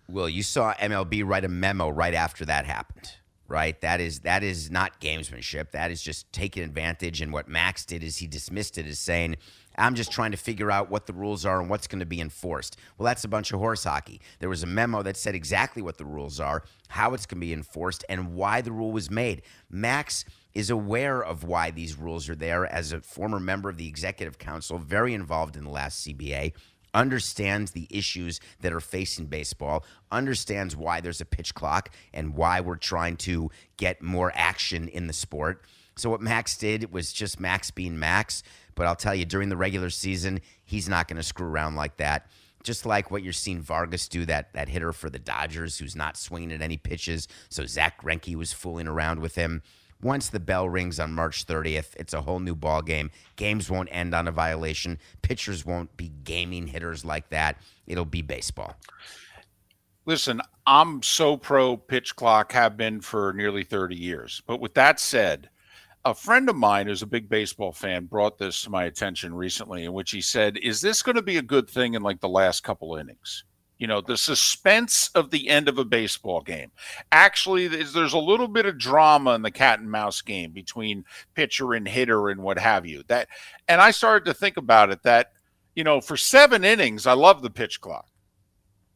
Well, 0.08 0.30
you 0.30 0.42
saw 0.42 0.74
MLB 0.76 1.24
write 1.26 1.46
a 1.46 1.50
memo 1.50 1.90
right 1.90 2.14
after 2.14 2.46
that 2.46 2.66
happened, 2.66 3.12
right? 3.50 3.80
That 3.82 4.00
is 4.00 4.22
that 4.22 4.44
is 4.44 4.72
not 4.72 5.02
gamesmanship. 5.02 5.72
That 5.72 5.92
is 5.92 6.02
just 6.02 6.32
taking 6.32 6.64
advantage. 6.64 7.22
And 7.22 7.34
what 7.34 7.48
Max 7.48 7.86
did 7.86 8.04
is 8.04 8.18
he 8.18 8.28
dismissed 8.28 8.78
it 8.78 8.86
as 8.86 9.00
saying, 9.00 9.36
"I'm 9.78 9.96
just 9.96 10.12
trying 10.12 10.32
to 10.32 10.38
figure 10.38 10.72
out 10.72 10.90
what 10.90 11.08
the 11.08 11.14
rules 11.14 11.46
are 11.46 11.60
and 11.60 11.70
what's 11.70 11.88
going 11.88 12.00
to 12.00 12.06
be 12.06 12.22
enforced." 12.22 12.78
Well, 12.98 13.06
that's 13.06 13.24
a 13.24 13.30
bunch 13.30 13.52
of 13.52 13.60
horse 13.60 13.84
hockey. 13.84 14.22
There 14.40 14.50
was 14.50 14.64
a 14.64 14.68
memo 14.68 15.02
that 15.04 15.18
said 15.18 15.36
exactly 15.36 15.82
what 15.82 15.98
the 15.98 16.06
rules 16.06 16.40
are, 16.40 16.64
how 16.90 17.14
it's 17.14 17.26
going 17.26 17.42
to 17.42 17.48
be 17.48 17.54
enforced, 17.54 18.06
and 18.08 18.34
why 18.34 18.62
the 18.62 18.72
rule 18.72 18.92
was 18.92 19.10
made. 19.10 19.42
Max 19.70 20.26
is 20.54 20.70
aware 20.70 21.24
of 21.24 21.44
why 21.44 21.72
these 21.72 21.96
rules 21.96 22.28
are 22.28 22.36
there 22.36 22.66
as 22.66 22.92
a 22.92 23.02
former 23.02 23.40
member 23.40 23.70
of 23.70 23.78
the 23.78 23.88
executive 23.88 24.38
council, 24.38 24.78
very 24.78 25.14
involved 25.14 25.56
in 25.56 25.64
the 25.64 25.70
last 25.70 26.00
CBA 26.04 26.54
understands 27.00 27.72
the 27.72 27.88
issues 27.90 28.42
that 28.60 28.74
are 28.74 28.82
facing 28.82 29.28
baseball, 29.28 29.86
understands 30.12 30.76
why 30.76 31.00
there's 31.00 31.22
a 31.22 31.26
pitch 31.26 31.56
clock 31.56 31.90
and 32.14 32.36
why 32.36 32.60
we're 32.60 32.76
trying 32.76 33.16
to 33.16 33.50
get 33.78 34.02
more 34.02 34.34
action 34.36 34.90
in 34.90 35.08
the 35.08 35.14
sport. 35.14 35.64
So 35.96 36.10
what 36.10 36.20
Max 36.20 36.58
did 36.58 36.92
was 36.92 37.14
just 37.14 37.40
Max 37.40 37.72
being 37.72 37.98
Max, 37.98 38.44
but 38.76 38.86
I'll 38.86 38.98
tell 38.98 39.16
you 39.16 39.24
during 39.24 39.48
the 39.48 39.56
regular 39.56 39.90
season, 39.90 40.42
he's 40.66 40.90
not 40.90 41.08
going 41.08 41.18
to 41.18 41.24
screw 41.24 41.48
around 41.48 41.76
like 41.76 41.96
that. 41.98 42.28
Just 42.64 42.86
like 42.86 43.10
what 43.10 43.24
you're 43.24 43.32
seeing 43.32 43.62
Vargas 43.62 44.10
do, 44.10 44.26
that 44.26 44.52
that 44.52 44.68
hitter 44.68 44.92
for 44.92 45.10
the 45.10 45.20
Dodgers 45.20 45.78
who's 45.78 45.96
not 45.96 46.18
swinging 46.18 46.52
at 46.52 46.62
any 46.62 46.76
pitches. 46.76 47.30
So 47.48 47.66
Zack 47.66 48.02
Greinke 48.02 48.36
was 48.36 48.52
fooling 48.52 48.88
around 48.88 49.22
with 49.22 49.36
him. 49.36 49.62
Once 50.02 50.30
the 50.30 50.40
bell 50.40 50.70
rings 50.70 50.98
on 50.98 51.14
March 51.14 51.46
30th, 51.46 51.94
it's 51.98 52.14
a 52.14 52.22
whole 52.22 52.40
new 52.40 52.56
ball 52.56 52.82
game. 52.82 53.12
Games 53.36 53.70
won't 53.70 53.90
end 53.92 54.16
on 54.16 54.30
a 54.30 54.32
violation. 54.32 54.98
Pitchers 55.22 55.66
won't 55.66 55.96
be 55.98 56.10
gaming 56.24 56.68
hitters 56.68 57.04
like 57.04 57.30
that. 57.30 57.58
It'll 57.86 58.06
be 58.06 58.22
baseball. 58.22 58.76
listen, 60.06 60.42
I'm 60.66 61.04
so 61.04 61.36
pro 61.36 61.76
pitch 61.76 62.16
clock, 62.16 62.54
have 62.54 62.78
been 62.78 63.02
for 63.02 63.34
nearly 63.34 63.64
30 63.64 63.96
years. 63.96 64.42
But 64.48 64.62
with 64.62 64.74
that 64.76 65.00
said, 65.00 65.50
a 66.06 66.16
friend 66.16 66.50
of 66.50 66.56
mine 66.56 66.88
who's 66.88 67.02
a 67.02 67.08
big 67.08 67.28
baseball 67.28 67.74
fan 67.74 68.06
brought 68.06 68.38
this 68.38 68.62
to 68.62 68.70
my 68.70 68.86
attention 68.86 69.34
recently, 69.34 69.84
in 69.84 69.92
which 69.92 70.12
he 70.12 70.22
said, 70.22 70.58
Is 70.58 70.80
this 70.80 71.04
going 71.04 71.18
to 71.18 71.22
be 71.22 71.38
a 71.38 71.42
good 71.42 71.70
thing 71.70 71.96
in 71.96 72.02
like 72.02 72.22
the 72.22 72.30
last 72.30 72.64
couple 72.64 72.96
innings? 72.96 73.44
You 73.80 73.88
know, 73.88 74.02
the 74.02 74.18
suspense 74.18 75.10
of 75.16 75.32
the 75.32 75.48
end 75.48 75.70
of 75.70 75.78
a 75.78 75.86
baseball 75.86 76.42
game. 76.42 76.72
Actually, 77.12 77.68
there's 77.68 78.14
a 78.14 78.20
little 78.20 78.50
bit 78.50 78.66
of 78.66 78.78
drama 78.78 79.34
in 79.36 79.42
the 79.42 79.52
cat 79.52 79.80
and 79.80 79.90
mouse 79.90 80.22
game 80.22 80.52
between 80.52 81.06
pitcher 81.34 81.74
and 81.74 81.88
hitter 81.88 82.30
and 82.30 82.44
what 82.44 82.60
have 82.60 82.86
you. 82.86 83.04
That, 83.08 83.30
and 83.70 83.80
I 83.80 83.92
started 83.92 84.26
to 84.26 84.34
think 84.34 84.58
about 84.58 84.92
it 84.92 85.02
that, 85.04 85.32
you 85.76 85.86
know, 85.86 86.02
for 86.02 86.18
seven 86.18 86.66
innings, 86.66 87.08
I 87.08 87.14
love 87.14 87.42
the 87.42 87.50
pitch 87.50 87.80
clock. 87.80 88.06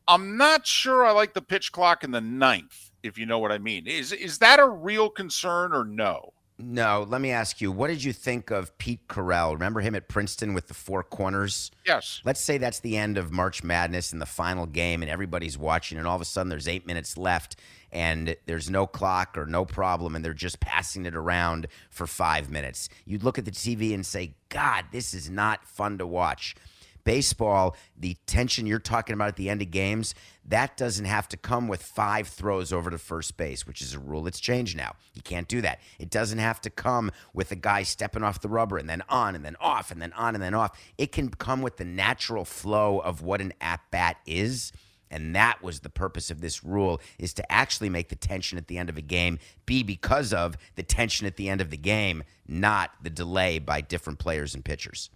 I'm 0.05 0.35
not 0.35 0.67
sure 0.67 1.05
I 1.05 1.11
like 1.11 1.33
the 1.33 1.41
pitch 1.41 1.71
clock 1.71 2.03
in 2.03 2.11
the 2.11 2.19
ninth, 2.19 2.91
if 3.03 3.17
you 3.17 3.25
know 3.25 3.39
what 3.39 3.53
I 3.53 3.57
mean. 3.59 3.87
Is 3.87 4.11
is 4.11 4.37
that 4.39 4.59
a 4.59 4.67
real 4.67 5.09
concern 5.09 5.73
or 5.73 5.85
no? 5.85 6.33
No, 6.65 7.05
let 7.07 7.19
me 7.19 7.31
ask 7.31 7.59
you, 7.59 7.71
what 7.71 7.89
did 7.89 8.03
you 8.03 8.13
think 8.13 8.49
of 8.49 8.77
Pete 8.77 9.07
Carril? 9.07 9.53
Remember 9.53 9.81
him 9.81 9.95
at 9.95 10.07
Princeton 10.07 10.53
with 10.53 10.67
the 10.67 10.73
four 10.73 11.03
corners? 11.03 11.71
Yes. 11.85 12.21
Let's 12.23 12.39
say 12.39 12.57
that's 12.57 12.79
the 12.79 12.95
end 12.95 13.17
of 13.17 13.31
March 13.31 13.63
Madness 13.63 14.13
in 14.13 14.19
the 14.19 14.25
final 14.25 14.65
game, 14.65 15.01
and 15.01 15.11
everybody's 15.11 15.57
watching, 15.57 15.97
and 15.97 16.07
all 16.07 16.15
of 16.15 16.21
a 16.21 16.25
sudden 16.25 16.49
there's 16.49 16.67
eight 16.67 16.87
minutes 16.87 17.17
left, 17.17 17.57
and 17.91 18.35
there's 18.45 18.69
no 18.69 18.87
clock 18.87 19.37
or 19.37 19.45
no 19.45 19.65
problem, 19.65 20.15
and 20.15 20.23
they're 20.23 20.33
just 20.33 20.59
passing 20.59 21.05
it 21.05 21.15
around 21.15 21.67
for 21.89 22.07
five 22.07 22.49
minutes. 22.49 22.87
You'd 23.05 23.23
look 23.23 23.37
at 23.37 23.45
the 23.45 23.51
TV 23.51 23.93
and 23.93 24.05
say, 24.05 24.35
God, 24.49 24.85
this 24.91 25.13
is 25.13 25.29
not 25.29 25.65
fun 25.65 25.97
to 25.97 26.07
watch. 26.07 26.55
Baseball, 27.03 27.75
the 27.97 28.15
tension 28.25 28.65
you're 28.65 28.79
talking 28.79 29.13
about 29.13 29.27
at 29.27 29.35
the 29.35 29.49
end 29.49 29.61
of 29.61 29.71
games, 29.71 30.15
that 30.45 30.77
doesn't 30.77 31.05
have 31.05 31.27
to 31.29 31.37
come 31.37 31.67
with 31.67 31.83
five 31.83 32.27
throws 32.27 32.71
over 32.71 32.89
to 32.89 32.97
first 32.97 33.37
base, 33.37 33.65
which 33.65 33.81
is 33.81 33.93
a 33.93 33.99
rule 33.99 34.23
that's 34.23 34.39
changed 34.39 34.77
now. 34.77 34.93
You 35.13 35.21
can't 35.21 35.47
do 35.47 35.61
that. 35.61 35.79
It 35.99 36.09
doesn't 36.09 36.39
have 36.39 36.61
to 36.61 36.69
come 36.69 37.11
with 37.33 37.51
a 37.51 37.55
guy 37.55 37.83
stepping 37.83 38.23
off 38.23 38.41
the 38.41 38.49
rubber 38.49 38.77
and 38.77 38.89
then 38.89 39.03
on 39.09 39.35
and 39.35 39.43
then 39.43 39.55
off 39.59 39.91
and 39.91 40.01
then 40.01 40.13
on 40.13 40.35
and 40.35 40.43
then 40.43 40.53
off. 40.53 40.77
It 40.97 41.11
can 41.11 41.29
come 41.29 41.61
with 41.61 41.77
the 41.77 41.85
natural 41.85 42.45
flow 42.45 42.99
of 42.99 43.21
what 43.21 43.41
an 43.41 43.53
at 43.61 43.81
bat 43.91 44.17
is. 44.25 44.71
And 45.09 45.35
that 45.35 45.61
was 45.61 45.81
the 45.81 45.89
purpose 45.89 46.31
of 46.31 46.41
this 46.41 46.63
rule 46.63 46.99
is 47.19 47.35
to 47.35 47.51
actually 47.51 47.89
make 47.89 48.09
the 48.09 48.15
tension 48.15 48.57
at 48.57 48.67
the 48.67 48.79
end 48.79 48.89
of 48.89 48.97
a 48.97 49.01
game 49.01 49.37
be 49.65 49.83
because 49.83 50.33
of 50.33 50.57
the 50.75 50.81
tension 50.81 51.27
at 51.27 51.37
the 51.37 51.49
end 51.49 51.61
of 51.61 51.69
the 51.69 51.77
game, 51.77 52.23
not 52.47 52.91
the 53.01 53.11
delay 53.11 53.59
by 53.59 53.79
different 53.79 54.17
players 54.17 54.55
and 54.55 54.65
pitchers. 54.65 55.11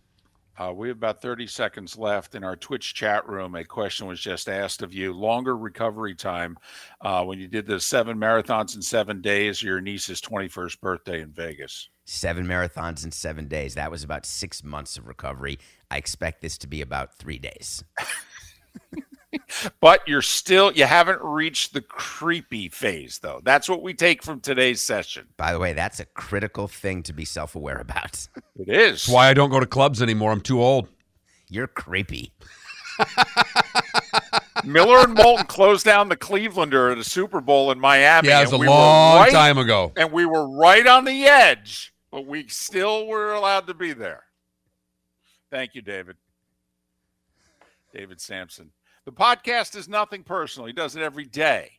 Uh, 0.58 0.74
we 0.74 0.88
have 0.88 0.98
about 0.98 1.22
30 1.22 1.46
seconds 1.46 1.98
left 1.98 2.34
in 2.34 2.44
our 2.44 2.56
Twitch 2.56 2.96
chat 2.96 3.28
room. 3.30 3.56
A 3.56 3.64
question 3.64 4.08
was 4.08 4.20
just 4.20 4.50
asked 4.50 4.82
of 4.82 4.92
you. 4.92 5.14
Longer 5.14 5.56
recovery 5.56 6.16
time 6.16 6.58
uh, 7.02 7.24
when 7.24 7.40
you 7.40 7.48
did 7.48 7.68
the 7.68 7.80
seven 7.80 8.18
marathons 8.18 8.76
in 8.76 8.82
seven 8.82 9.22
days, 9.22 9.62
your 9.62 9.80
niece's 9.82 10.20
21st 10.20 10.82
birthday 10.82 11.22
in 11.22 11.32
Vegas. 11.32 11.90
Seven 12.06 12.48
marathons 12.48 13.06
in 13.06 13.12
seven 13.12 13.48
days. 13.48 13.76
That 13.76 13.92
was 13.92 14.04
about 14.04 14.26
six 14.26 14.64
months 14.64 14.98
of 14.98 15.08
recovery. 15.08 15.60
I 15.92 15.98
expect 15.98 16.42
this 16.42 16.58
to 16.60 16.68
be 16.68 16.82
about 16.82 17.14
three 17.14 17.38
days. 17.38 17.84
but 19.80 20.02
you're 20.08 20.22
still 20.22 20.72
you 20.72 20.86
haven't 20.86 21.22
reached 21.22 21.74
the 21.74 21.82
creepy 21.82 22.70
phase 22.70 23.20
though 23.20 23.42
that's 23.44 23.68
what 23.68 23.82
we 23.82 23.94
take 23.94 24.24
from 24.24 24.40
today's 24.40 24.82
session 24.82 25.28
by 25.36 25.52
the 25.52 25.60
way 25.60 25.74
that's 25.74 26.00
a 26.00 26.06
critical 26.06 26.68
thing 26.68 27.04
to 27.04 27.14
be 27.14 27.26
self-aware 27.26 27.78
about 27.78 28.28
it 28.56 28.70
is 28.70 28.92
that's 28.92 29.10
why 29.10 29.28
i 29.28 29.34
don't 29.34 29.50
go 29.50 29.60
to 29.60 29.66
clubs 29.66 30.02
anymore 30.02 30.32
i'm 30.32 30.42
too 30.42 30.62
old 30.62 30.88
you're 31.50 31.68
creepy 31.68 32.32
Miller 34.64 35.00
and 35.00 35.14
Moulton 35.14 35.46
closed 35.46 35.86
down 35.86 36.10
the 36.10 36.18
Clevelander 36.18 36.92
at 36.92 36.98
a 36.98 37.04
Super 37.04 37.42
Bowl 37.42 37.72
in 37.72 37.80
Miami. 37.80 38.28
Yeah, 38.28 38.40
it 38.40 38.46
was 38.46 38.54
a 38.54 38.58
we 38.58 38.68
long 38.68 39.18
right, 39.18 39.32
time 39.32 39.58
ago. 39.58 39.92
And 39.96 40.12
we 40.12 40.26
were 40.26 40.48
right 40.48 40.86
on 40.86 41.06
the 41.06 41.26
edge, 41.26 41.94
but 42.12 42.26
we 42.26 42.48
still 42.48 43.06
were 43.08 43.34
allowed 43.34 43.68
to 43.68 43.74
be 43.74 43.94
there. 43.94 44.24
Thank 45.52 45.76
you, 45.76 45.82
David. 45.82 46.18
David 47.94 48.20
Samson. 48.20 48.72
The 49.08 49.14
podcast 49.14 49.78
is 49.78 49.88
nothing 49.88 50.22
personal. 50.22 50.68
He 50.68 50.74
does 50.74 50.98
it 50.98 51.02
every 51.02 51.24
day. 51.24 51.72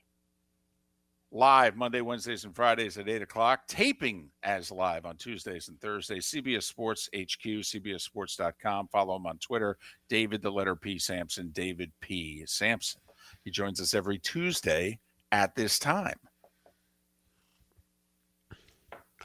Live 1.31 1.77
Monday, 1.77 2.01
Wednesdays, 2.01 2.47
and 2.47 2.57
Fridays 2.57 2.97
at 2.97 3.07
8 3.07 3.21
o'clock. 3.21 3.67
Taping 3.69 4.31
as 4.43 4.73
live 4.73 5.05
on 5.05 5.19
Tuesdays 5.19 5.69
and 5.69 5.79
Thursdays. 5.79 6.25
CBS 6.25 6.63
Sports 6.63 7.07
HQ, 7.15 7.45
CBSSports.com. 7.45 8.89
Follow 8.89 9.17
him 9.17 9.27
on 9.27 9.37
Twitter. 9.41 9.77
David, 10.09 10.41
the 10.41 10.51
letter 10.51 10.75
P. 10.75 10.99
Samson, 10.99 11.51
David 11.53 11.93
P. 12.01 12.45
Samson. 12.47 13.03
He 13.45 13.51
joins 13.51 13.79
us 13.79 13.93
every 13.93 14.19
Tuesday 14.19 14.99
at 15.31 15.55
this 15.55 15.79
time. 15.79 16.17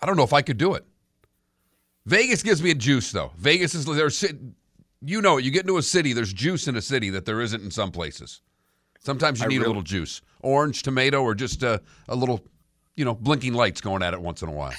I 0.02 0.06
don't 0.06 0.18
know 0.18 0.24
if 0.24 0.34
I 0.34 0.42
could 0.42 0.58
do 0.58 0.74
it. 0.74 0.84
Vegas 2.06 2.44
gives 2.44 2.62
me 2.62 2.72
a 2.72 2.76
juice, 2.76 3.14
though. 3.14 3.32
Vegas 3.38 3.74
is 3.74 3.86
there's 3.86 4.26
you 5.06 5.22
know 5.22 5.38
You 5.38 5.52
get 5.52 5.62
into 5.62 5.78
a 5.78 5.84
city, 5.84 6.14
there's 6.14 6.34
juice 6.34 6.68
in 6.68 6.76
a 6.76 6.82
city 6.82 7.10
that 7.12 7.26
there 7.26 7.42
isn't 7.42 7.62
in 7.62 7.72
some 7.72 7.92
places. 7.92 8.42
Sometimes 9.00 9.42
you 9.42 9.48
need 9.48 9.58
really, 9.58 9.66
a 9.66 9.70
little 9.70 9.82
juice, 9.82 10.22
orange, 10.42 10.82
tomato, 10.82 11.22
or 11.22 11.36
just 11.36 11.62
a, 11.62 11.82
a 12.08 12.16
little, 12.16 12.40
you 12.96 13.04
know, 13.04 13.14
blinking 13.14 13.54
lights 13.54 13.82
going 13.82 14.02
at 14.02 14.14
it 14.14 14.22
once 14.22 14.42
in 14.42 14.48
a 14.48 14.52
while. 14.52 14.72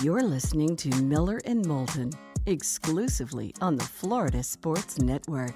You're 0.00 0.22
listening 0.22 0.74
to 0.76 0.88
Miller 1.02 1.38
and 1.44 1.66
Moulton 1.66 2.12
exclusively 2.46 3.54
on 3.60 3.76
the 3.76 3.84
Florida 3.84 4.42
Sports 4.42 4.98
Network. 4.98 5.54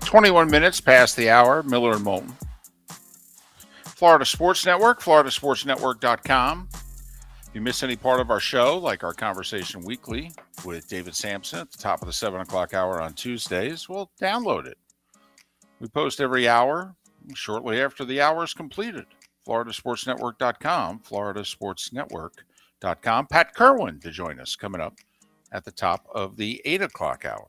21 0.00 0.48
minutes 0.48 0.80
past 0.80 1.16
the 1.16 1.28
hour, 1.28 1.64
Miller 1.64 1.92
and 1.92 2.04
Moulton. 2.04 2.32
Florida 3.98 4.24
Sports 4.24 4.64
Network, 4.64 5.02
floridasportsnetwork.com. 5.02 6.68
If 6.72 7.50
you 7.52 7.60
miss 7.60 7.82
any 7.82 7.96
part 7.96 8.20
of 8.20 8.30
our 8.30 8.38
show, 8.38 8.78
like 8.78 9.02
our 9.02 9.12
conversation 9.12 9.80
weekly 9.80 10.30
with 10.64 10.86
David 10.86 11.16
Samson 11.16 11.58
at 11.58 11.72
the 11.72 11.78
top 11.78 12.00
of 12.00 12.06
the 12.06 12.12
seven 12.12 12.40
o'clock 12.40 12.74
hour 12.74 13.02
on 13.02 13.14
Tuesdays, 13.14 13.88
well, 13.88 14.12
download 14.22 14.66
it. 14.66 14.78
We 15.80 15.88
post 15.88 16.20
every 16.20 16.46
hour 16.46 16.94
shortly 17.34 17.82
after 17.82 18.04
the 18.04 18.20
hour 18.20 18.44
is 18.44 18.54
completed. 18.54 19.06
floridasportsnetwork.com, 19.48 21.00
floridasportsnetwork.com. 21.00 23.26
Pat 23.26 23.56
Kirwan 23.56 24.00
to 24.00 24.12
join 24.12 24.38
us 24.38 24.54
coming 24.54 24.80
up 24.80 24.94
at 25.50 25.64
the 25.64 25.72
top 25.72 26.06
of 26.14 26.36
the 26.36 26.62
eight 26.64 26.82
o'clock 26.82 27.24
hour. 27.24 27.48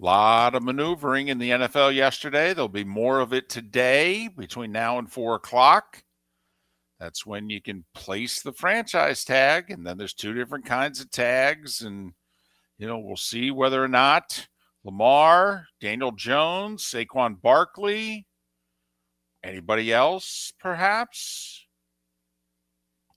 Lot 0.00 0.54
of 0.54 0.62
maneuvering 0.62 1.28
in 1.28 1.38
the 1.38 1.50
NFL 1.50 1.94
yesterday. 1.94 2.54
There'll 2.54 2.68
be 2.68 2.84
more 2.84 3.20
of 3.20 3.32
it 3.32 3.48
today 3.48 4.28
between 4.28 4.72
now 4.72 4.98
and 4.98 5.10
four 5.10 5.34
o'clock. 5.34 6.02
That's 6.98 7.24
when 7.24 7.48
you 7.50 7.62
can 7.62 7.84
place 7.94 8.42
the 8.42 8.52
franchise 8.52 9.24
tag. 9.24 9.70
And 9.70 9.86
then 9.86 9.98
there's 9.98 10.14
two 10.14 10.34
different 10.34 10.64
kinds 10.64 11.00
of 11.00 11.10
tags. 11.10 11.82
And, 11.82 12.12
you 12.78 12.86
know, 12.86 12.98
we'll 12.98 13.16
see 13.16 13.50
whether 13.50 13.82
or 13.82 13.88
not 13.88 14.48
Lamar, 14.84 15.66
Daniel 15.80 16.12
Jones, 16.12 16.82
Saquon 16.84 17.40
Barkley, 17.40 18.26
anybody 19.42 19.92
else, 19.92 20.52
perhaps. 20.60 21.66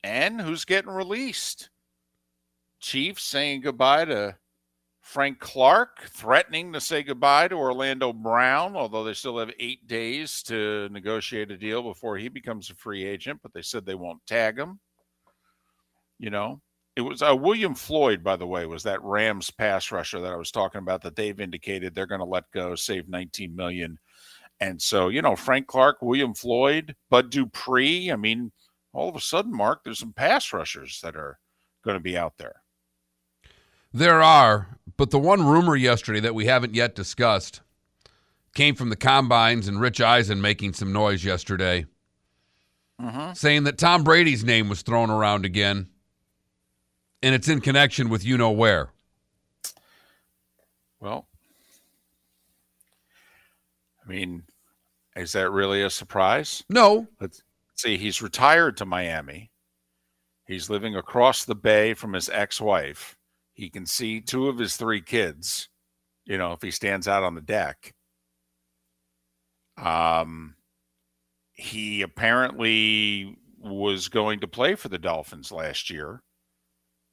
And 0.04 0.42
who's 0.42 0.66
getting 0.66 0.92
released? 0.92 1.70
Chiefs 2.82 3.24
saying 3.24 3.62
goodbye 3.62 4.06
to 4.06 4.36
Frank 5.04 5.40
Clark 5.40 6.08
threatening 6.08 6.72
to 6.72 6.80
say 6.80 7.04
goodbye 7.04 7.50
to 7.50 7.56
Orlando 7.56 8.14
Brown, 8.14 8.78
although 8.78 9.04
they 9.04 9.14
still 9.14 9.38
have 9.38 9.52
eight 9.60 9.86
days 9.86 10.42
to 10.44 10.88
negotiate 10.90 11.52
a 11.52 11.58
deal 11.58 11.84
before 11.84 12.18
he 12.18 12.30
becomes 12.30 12.70
a 12.70 12.76
free 12.76 13.04
agent, 13.04 13.42
but 13.44 13.54
they 13.54 13.62
said 13.62 13.86
they 13.86 13.96
won't 13.96 14.26
tag 14.26 14.58
him. 14.58 14.80
You 16.20 16.30
know, 16.30 16.62
it 16.96 17.02
was 17.02 17.22
uh, 17.22 17.36
William 17.36 17.76
Floyd, 17.76 18.24
by 18.24 18.38
the 18.38 18.48
way, 18.48 18.66
was 18.66 18.82
that 18.84 19.04
Rams 19.04 19.52
pass 19.52 19.92
rusher 19.92 20.22
that 20.22 20.32
I 20.32 20.38
was 20.38 20.52
talking 20.52 20.80
about 20.80 21.02
that 21.02 21.18
they've 21.18 21.40
indicated 21.40 21.94
they're 21.94 22.08
going 22.08 22.20
to 22.20 22.26
let 22.26 22.50
go, 22.52 22.74
save 22.74 23.10
19 23.10 23.54
million. 23.54 24.00
And 24.62 24.82
so, 24.82 25.10
you 25.10 25.22
know, 25.22 25.36
Frank 25.36 25.68
Clark, 25.68 25.98
William 26.02 26.34
Floyd, 26.34 26.96
Bud 27.10 27.30
Dupree. 27.30 28.10
I 28.10 28.16
mean, 28.16 28.54
all 28.94 29.10
of 29.10 29.18
a 29.18 29.22
sudden, 29.22 29.54
Mark, 29.54 29.84
there's 29.84 30.00
some 30.00 30.14
pass 30.14 30.54
rushers 30.54 31.02
that 31.04 31.18
are 31.18 31.40
going 31.84 31.96
to 31.96 32.02
be 32.02 32.18
out 32.18 32.38
there. 32.38 32.63
There 33.94 34.24
are, 34.24 34.80
but 34.98 35.12
the 35.12 35.20
one 35.20 35.46
rumor 35.46 35.76
yesterday 35.76 36.20
that 36.22 36.34
we 36.34 36.46
haven't 36.48 36.74
yet 36.74 36.96
discussed 36.96 37.62
came 38.56 38.76
from 38.76 38.90
the 38.90 38.96
combines 38.96 39.68
and 39.68 39.80
Rich 39.80 40.02
Eisen 40.02 40.42
making 40.42 40.74
some 40.74 40.92
noise 40.92 41.24
yesterday, 41.24 41.86
uh-huh. 43.00 43.34
saying 43.36 43.66
that 43.66 43.78
Tom 43.78 44.04
Brady's 44.04 44.44
name 44.44 44.68
was 44.68 44.82
thrown 44.82 45.10
around 45.12 45.46
again, 45.46 45.90
and 47.22 47.36
it's 47.36 47.48
in 47.48 47.62
connection 47.62 48.10
with 48.10 48.26
you 48.26 48.38
know 48.38 48.52
where. 48.52 48.90
Well, 51.00 51.28
I 54.04 54.10
mean, 54.10 54.44
Is 55.16 55.34
that 55.34 55.52
really 55.52 55.84
a 55.84 55.90
surprise? 55.90 56.64
No. 56.70 57.08
Let's 57.22 57.44
see. 57.76 57.98
He's 57.98 58.22
retired 58.22 58.78
to 58.78 58.86
Miami. 58.86 59.52
He's 60.48 60.70
living 60.70 60.96
across 60.96 61.46
the 61.46 61.56
bay 61.56 61.94
from 61.94 62.14
his 62.14 62.30
ex 62.30 62.60
wife. 62.60 63.18
He 63.54 63.70
can 63.70 63.86
see 63.86 64.20
two 64.20 64.50
of 64.50 64.58
his 64.58 64.76
three 64.76 65.02
kids, 65.02 65.70
you 66.26 66.38
know, 66.38 66.54
if 66.54 66.62
he 66.62 66.72
stands 66.72 67.08
out 67.08 67.24
on 67.24 67.36
the 67.36 67.42
deck. 67.42 67.94
Um, 69.78 70.56
he 71.54 72.02
apparently 72.02 73.38
was 73.60 74.10
going 74.10 74.40
to 74.42 74.48
play 74.48 74.76
for 74.76 74.90
the 74.90 74.98
Dolphins 74.98 75.52
last 75.52 75.90
year. 75.90 76.22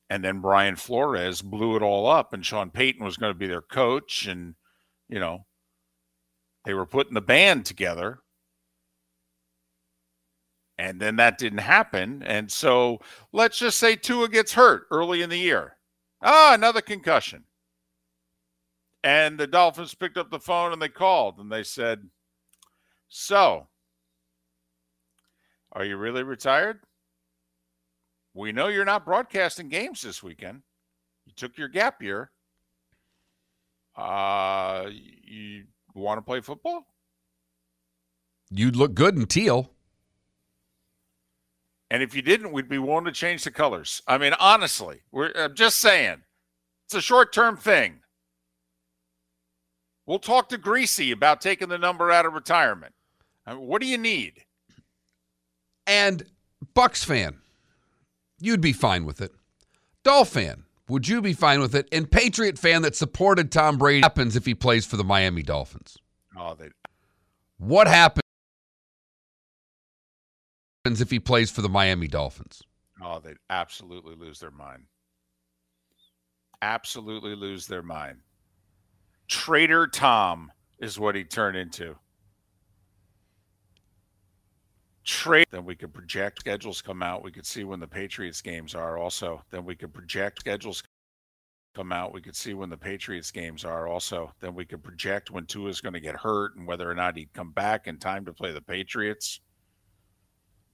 And 0.09 0.25
then 0.25 0.41
Brian 0.41 0.75
Flores 0.77 1.41
blew 1.41 1.77
it 1.77 1.83
all 1.83 2.09
up, 2.09 2.33
and 2.33 2.45
Sean 2.45 2.71
Payton 2.71 3.05
was 3.05 3.17
going 3.17 3.33
to 3.33 3.39
be 3.39 3.47
their 3.47 3.63
coach. 3.63 4.27
And, 4.27 4.57
you 5.09 5.21
know, 5.21 5.47
they 6.65 6.75
were 6.75 6.87
putting 6.87 7.15
the 7.15 7.21
band 7.21 7.65
together. 7.65 8.19
And 10.79 10.99
then 11.01 11.17
that 11.17 11.39
didn't 11.39 11.59
happen. 11.59 12.23
And 12.25 12.51
so 12.51 13.01
let's 13.33 13.59
just 13.59 13.79
say 13.79 13.95
Tua 13.95 14.29
gets 14.29 14.55
hurt 14.55 14.87
early 14.91 15.23
in 15.23 15.31
the 15.31 15.39
year. 15.39 15.77
Ah, 16.23 16.55
another 16.55 16.81
concussion. 16.81 17.45
And 19.03 19.39
the 19.39 19.47
Dolphins 19.47 19.95
picked 19.95 20.19
up 20.19 20.31
the 20.31 20.39
phone 20.39 20.73
and 20.73 20.83
they 20.83 20.89
called 20.89 21.39
and 21.39 21.51
they 21.51 21.63
said, 21.63 22.09
So, 23.09 23.69
are 25.73 25.85
you 25.85 25.97
really 25.97 26.23
retired? 26.23 26.81
We 28.35 28.53
know 28.53 28.69
you're 28.69 28.85
not 28.85 29.07
broadcasting 29.07 29.69
games 29.69 30.03
this 30.03 30.23
weekend. 30.23 30.63
You 31.27 31.33
took 31.35 31.57
your 31.57 31.69
gap 31.69 32.03
year. 32.03 32.31
Uh, 33.97 34.87
you 34.91 35.65
want 35.95 36.19
to 36.19 36.23
play 36.23 36.41
football? 36.41 36.87
You'd 38.51 38.77
look 38.77 38.95
good 38.95 39.17
in 39.17 39.27
teal. 39.27 39.73
And 41.91 42.03
if 42.03 42.15
you 42.15 42.23
didn't, 42.23 42.53
we'd 42.53 42.69
be 42.69 42.79
willing 42.79 43.05
to 43.07 43.13
change 43.13 43.45
the 43.45 43.51
colors. 43.51 44.01
I 44.07 44.17
mean, 44.17 44.33
honestly, 44.39 45.01
we're, 45.11 45.33
I'm 45.35 45.55
just 45.55 45.79
saying, 45.79 46.23
it's 46.87 46.95
a 46.95 47.01
short 47.01 47.33
term 47.33 47.57
thing. 47.57 48.01
We'll 50.07 50.21
talk 50.21 50.49
to 50.49 50.59
Griese 50.59 51.13
about 51.13 51.41
taking 51.41 51.69
the 51.69 51.79
number 51.79 52.11
out 52.11 52.27
of 52.27 52.33
retirement. 52.33 52.95
I 53.47 53.55
mean, 53.55 53.67
what 53.67 53.81
do 53.81 53.87
you 53.87 53.99
need? 53.99 54.45
And 55.87 56.25
Bucks 56.75 57.03
fan, 57.05 57.39
you'd 58.41 58.61
be 58.61 58.73
fine 58.73 59.05
with 59.05 59.21
it. 59.21 59.33
Dolph 60.05 60.31
fan, 60.31 60.65
would 60.89 61.09
you 61.09 61.21
be 61.21 61.33
fine 61.33 61.61
with 61.61 61.75
it? 61.75 61.89
And 61.93 62.11
Patriot 62.11 62.59
fan 62.59 62.83
that 62.83 62.97
supported 62.97 63.51
Tom 63.51 63.79
Brady 63.79 64.03
happens 64.03 64.37
if 64.37 64.47
he 64.47 64.55
plays 64.55 64.87
for 64.87 64.97
the 64.97 65.05
Miami 65.05 65.43
Dolphins. 65.43 65.97
Oh, 66.37 66.55
they 66.55 66.71
What 67.59 67.87
happens 67.87 68.23
if 70.85 71.11
he 71.11 71.21
plays 71.21 71.51
for 71.51 71.63
the 71.63 71.69
Miami 71.69 72.09
Dolphins? 72.09 72.63
oh, 73.03 73.19
they'd 73.19 73.37
absolutely 73.49 74.15
lose 74.15 74.41
their 74.41 74.51
mind. 74.51 74.85
Absolutely 76.63 77.35
lose 77.35 77.67
their 77.67 77.83
mind. 77.83 78.19
Traitor 79.29 79.87
Tom 79.87 80.53
is 80.79 80.99
what 80.99 81.15
he 81.15 81.25
turned 81.25 81.57
into. 81.57 81.97
Trade. 85.05 85.47
Then 85.51 85.65
we 85.65 85.75
could 85.75 85.95
project 85.95 86.41
schedules 86.41 86.83
come 86.83 87.03
out. 87.03 87.25
We 87.25 87.33
could 87.33 87.47
see 87.47 87.65
when 87.65 87.81
the 87.81 87.87
Patriots 87.87 88.43
games 88.43 88.75
are. 88.75 88.99
Also, 88.99 89.43
then 89.51 89.65
we 89.65 89.75
could 89.75 89.95
project 89.95 90.41
schedules 90.41 90.83
come 91.75 91.93
out. 91.93 92.13
We 92.13 92.21
could 92.21 92.37
see 92.37 92.53
when 92.53 92.69
the 92.69 92.77
Patriots 92.77 93.31
games 93.31 93.65
are. 93.65 93.89
Also, 93.89 94.33
then 94.41 94.55
we 94.55 94.67
could 94.67 94.83
project 94.83 95.31
when 95.31 95.47
Tua 95.47 95.71
is 95.71 95.81
going 95.81 95.95
to 95.95 96.01
get 96.01 96.17
hurt 96.17 96.57
and 96.57 96.67
whether 96.67 96.91
or 96.91 96.95
not 96.95 97.17
he'd 97.17 97.33
come 97.33 97.53
back 97.53 97.87
in 97.87 97.97
time 97.97 98.27
to 98.27 98.33
play 98.35 98.53
the 98.53 98.61
Patriots. 98.61 99.41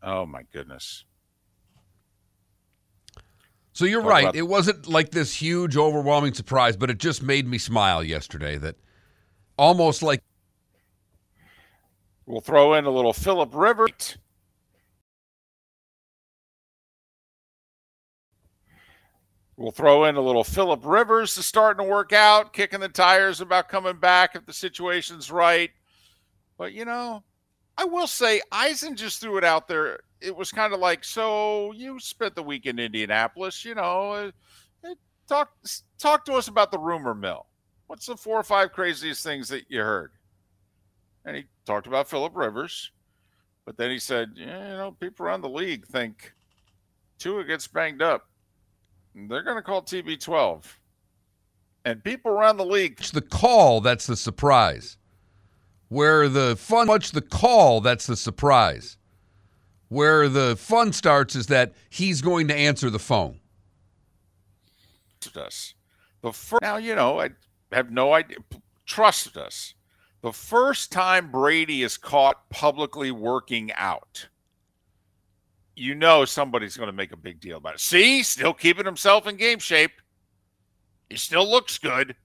Oh 0.02 0.26
my 0.26 0.42
goodness. 0.52 1.04
So 3.72 3.84
you're 3.84 4.00
Talk 4.00 4.10
right. 4.10 4.34
It 4.34 4.48
wasn't 4.48 4.88
like 4.88 5.10
this 5.10 5.34
huge, 5.34 5.76
overwhelming 5.76 6.32
surprise, 6.32 6.76
but 6.76 6.88
it 6.88 6.98
just 6.98 7.22
made 7.22 7.46
me 7.46 7.58
smile 7.58 8.02
yesterday 8.02 8.56
that 8.58 8.76
almost 9.58 10.02
like 10.02 10.22
We'll 12.26 12.40
throw 12.40 12.74
in 12.74 12.86
a 12.86 12.90
little 12.90 13.12
Philip 13.12 13.50
Rivers. 13.54 14.18
We'll 19.56 19.70
throw 19.70 20.04
in 20.04 20.16
a 20.16 20.20
little 20.20 20.44
Philip 20.44 20.80
Rivers 20.84 21.38
is 21.38 21.46
starting 21.46 21.86
to 21.86 21.90
work 21.90 22.12
out, 22.12 22.52
kicking 22.52 22.80
the 22.80 22.88
tires 22.88 23.40
about 23.40 23.68
coming 23.68 23.96
back 23.96 24.34
if 24.34 24.44
the 24.44 24.52
situation's 24.52 25.30
right. 25.30 25.70
But 26.58 26.72
you 26.72 26.84
know, 26.84 27.22
I 27.78 27.84
will 27.84 28.06
say 28.06 28.40
Eisen 28.52 28.96
just 28.96 29.20
threw 29.20 29.36
it 29.36 29.44
out 29.44 29.68
there. 29.68 30.00
It 30.20 30.34
was 30.34 30.50
kind 30.50 30.72
of 30.72 30.80
like, 30.80 31.04
so 31.04 31.72
you 31.72 32.00
spent 32.00 32.34
the 32.34 32.42
week 32.42 32.66
in 32.66 32.78
Indianapolis, 32.78 33.64
you 33.64 33.74
know, 33.74 34.12
uh, 34.12 34.30
uh, 34.84 34.94
talk 35.28 35.50
talk 35.98 36.24
to 36.24 36.34
us 36.34 36.48
about 36.48 36.70
the 36.70 36.78
rumor 36.78 37.14
mill. 37.14 37.46
What's 37.86 38.06
the 38.06 38.16
four 38.16 38.38
or 38.38 38.42
five 38.42 38.72
craziest 38.72 39.22
things 39.22 39.48
that 39.48 39.64
you 39.68 39.80
heard? 39.80 40.12
and 41.26 41.36
he 41.36 41.44
talked 41.66 41.86
about 41.86 42.08
Philip 42.08 42.34
Rivers, 42.34 42.92
but 43.66 43.76
then 43.76 43.90
he 43.90 43.98
said, 43.98 44.30
yeah, 44.36 44.70
you 44.70 44.76
know, 44.76 44.96
people 44.98 45.26
around 45.26 45.42
the 45.42 45.48
league 45.48 45.84
think 45.86 46.32
Tua 47.18 47.44
gets 47.44 47.66
banged 47.66 48.00
up. 48.00 48.28
They're 49.14 49.42
going 49.42 49.56
to 49.56 49.62
call 49.62 49.82
TB12. 49.82 50.64
And 51.84 52.02
people 52.02 52.30
around 52.30 52.56
the 52.56 52.64
league, 52.64 52.96
it's 52.98 53.10
the 53.10 53.20
call 53.20 53.80
that's 53.80 54.06
the 54.06 54.16
surprise. 54.16 54.95
Where 55.88 56.28
the 56.28 56.56
fun 56.56 56.86
much 56.86 57.12
the 57.12 57.20
call 57.22 57.80
that's 57.80 58.06
the 58.06 58.16
surprise. 58.16 58.96
Where 59.88 60.28
the 60.28 60.56
fun 60.56 60.92
starts 60.92 61.36
is 61.36 61.46
that 61.46 61.74
he's 61.90 62.20
going 62.20 62.48
to 62.48 62.56
answer 62.56 62.90
the 62.90 62.98
phone. 62.98 63.40
us. 65.36 65.74
The 66.22 66.32
first, 66.32 66.62
now, 66.62 66.76
you 66.76 66.94
know, 66.94 67.20
I 67.20 67.30
have 67.72 67.90
no 67.90 68.12
idea. 68.12 68.38
Trusted 68.84 69.36
us. 69.36 69.74
The 70.22 70.32
first 70.32 70.90
time 70.90 71.30
Brady 71.30 71.82
is 71.82 71.96
caught 71.96 72.48
publicly 72.50 73.10
working 73.10 73.70
out, 73.74 74.28
you 75.76 75.94
know 75.94 76.24
somebody's 76.24 76.76
going 76.76 76.88
to 76.88 76.92
make 76.92 77.12
a 77.12 77.16
big 77.16 77.38
deal 77.38 77.58
about 77.58 77.74
it. 77.74 77.80
See, 77.80 78.22
still 78.22 78.54
keeping 78.54 78.86
himself 78.86 79.26
in 79.26 79.36
game 79.36 79.58
shape. 79.58 79.92
He 81.10 81.16
still 81.16 81.48
looks 81.48 81.78
good. 81.78 82.16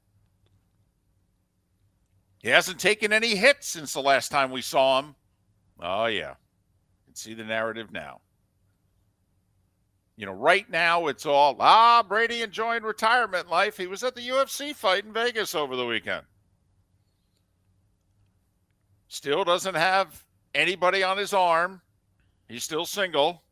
He 2.41 2.49
hasn't 2.49 2.79
taken 2.79 3.13
any 3.13 3.35
hits 3.35 3.67
since 3.67 3.93
the 3.93 4.01
last 4.01 4.29
time 4.29 4.51
we 4.51 4.61
saw 4.61 4.99
him. 4.99 5.15
Oh, 5.79 6.05
yeah. 6.05 6.29
You 6.29 7.05
can 7.07 7.15
see 7.15 7.33
the 7.33 7.43
narrative 7.43 7.91
now. 7.91 8.21
You 10.15 10.25
know, 10.25 10.33
right 10.33 10.69
now 10.69 11.07
it's 11.07 11.25
all, 11.25 11.55
ah, 11.59 12.03
Brady 12.07 12.41
enjoying 12.41 12.83
retirement 12.83 13.49
life. 13.49 13.77
He 13.77 13.87
was 13.87 14.03
at 14.03 14.15
the 14.15 14.21
UFC 14.21 14.75
fight 14.75 15.05
in 15.05 15.13
Vegas 15.13 15.55
over 15.55 15.75
the 15.75 15.85
weekend. 15.85 16.23
Still 19.07 19.43
doesn't 19.43 19.75
have 19.75 20.23
anybody 20.53 21.03
on 21.03 21.17
his 21.17 21.33
arm. 21.33 21.81
He's 22.47 22.63
still 22.63 22.85
single. 22.85 23.43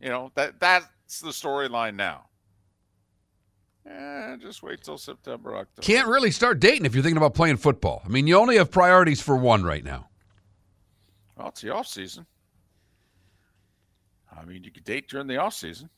You 0.00 0.08
know, 0.08 0.32
that 0.34 0.60
that's 0.60 1.20
the 1.20 1.30
storyline 1.30 1.94
now. 1.94 2.26
Eh, 3.86 4.36
just 4.36 4.62
wait 4.62 4.82
till 4.82 4.96
September, 4.96 5.56
October. 5.56 5.82
Can't 5.82 6.08
really 6.08 6.30
start 6.30 6.58
dating 6.58 6.86
if 6.86 6.94
you're 6.94 7.02
thinking 7.02 7.18
about 7.18 7.34
playing 7.34 7.58
football. 7.58 8.02
I 8.04 8.08
mean, 8.08 8.26
you 8.26 8.36
only 8.36 8.56
have 8.56 8.70
priorities 8.70 9.20
for 9.20 9.36
one 9.36 9.62
right 9.62 9.84
now. 9.84 10.08
Well, 11.36 11.48
it's 11.48 11.60
the 11.60 11.70
off 11.74 11.86
season. 11.86 12.26
I 14.34 14.44
mean, 14.44 14.64
you 14.64 14.70
could 14.70 14.84
date 14.84 15.08
during 15.08 15.26
the 15.26 15.36
off 15.36 15.54
season. 15.54 15.90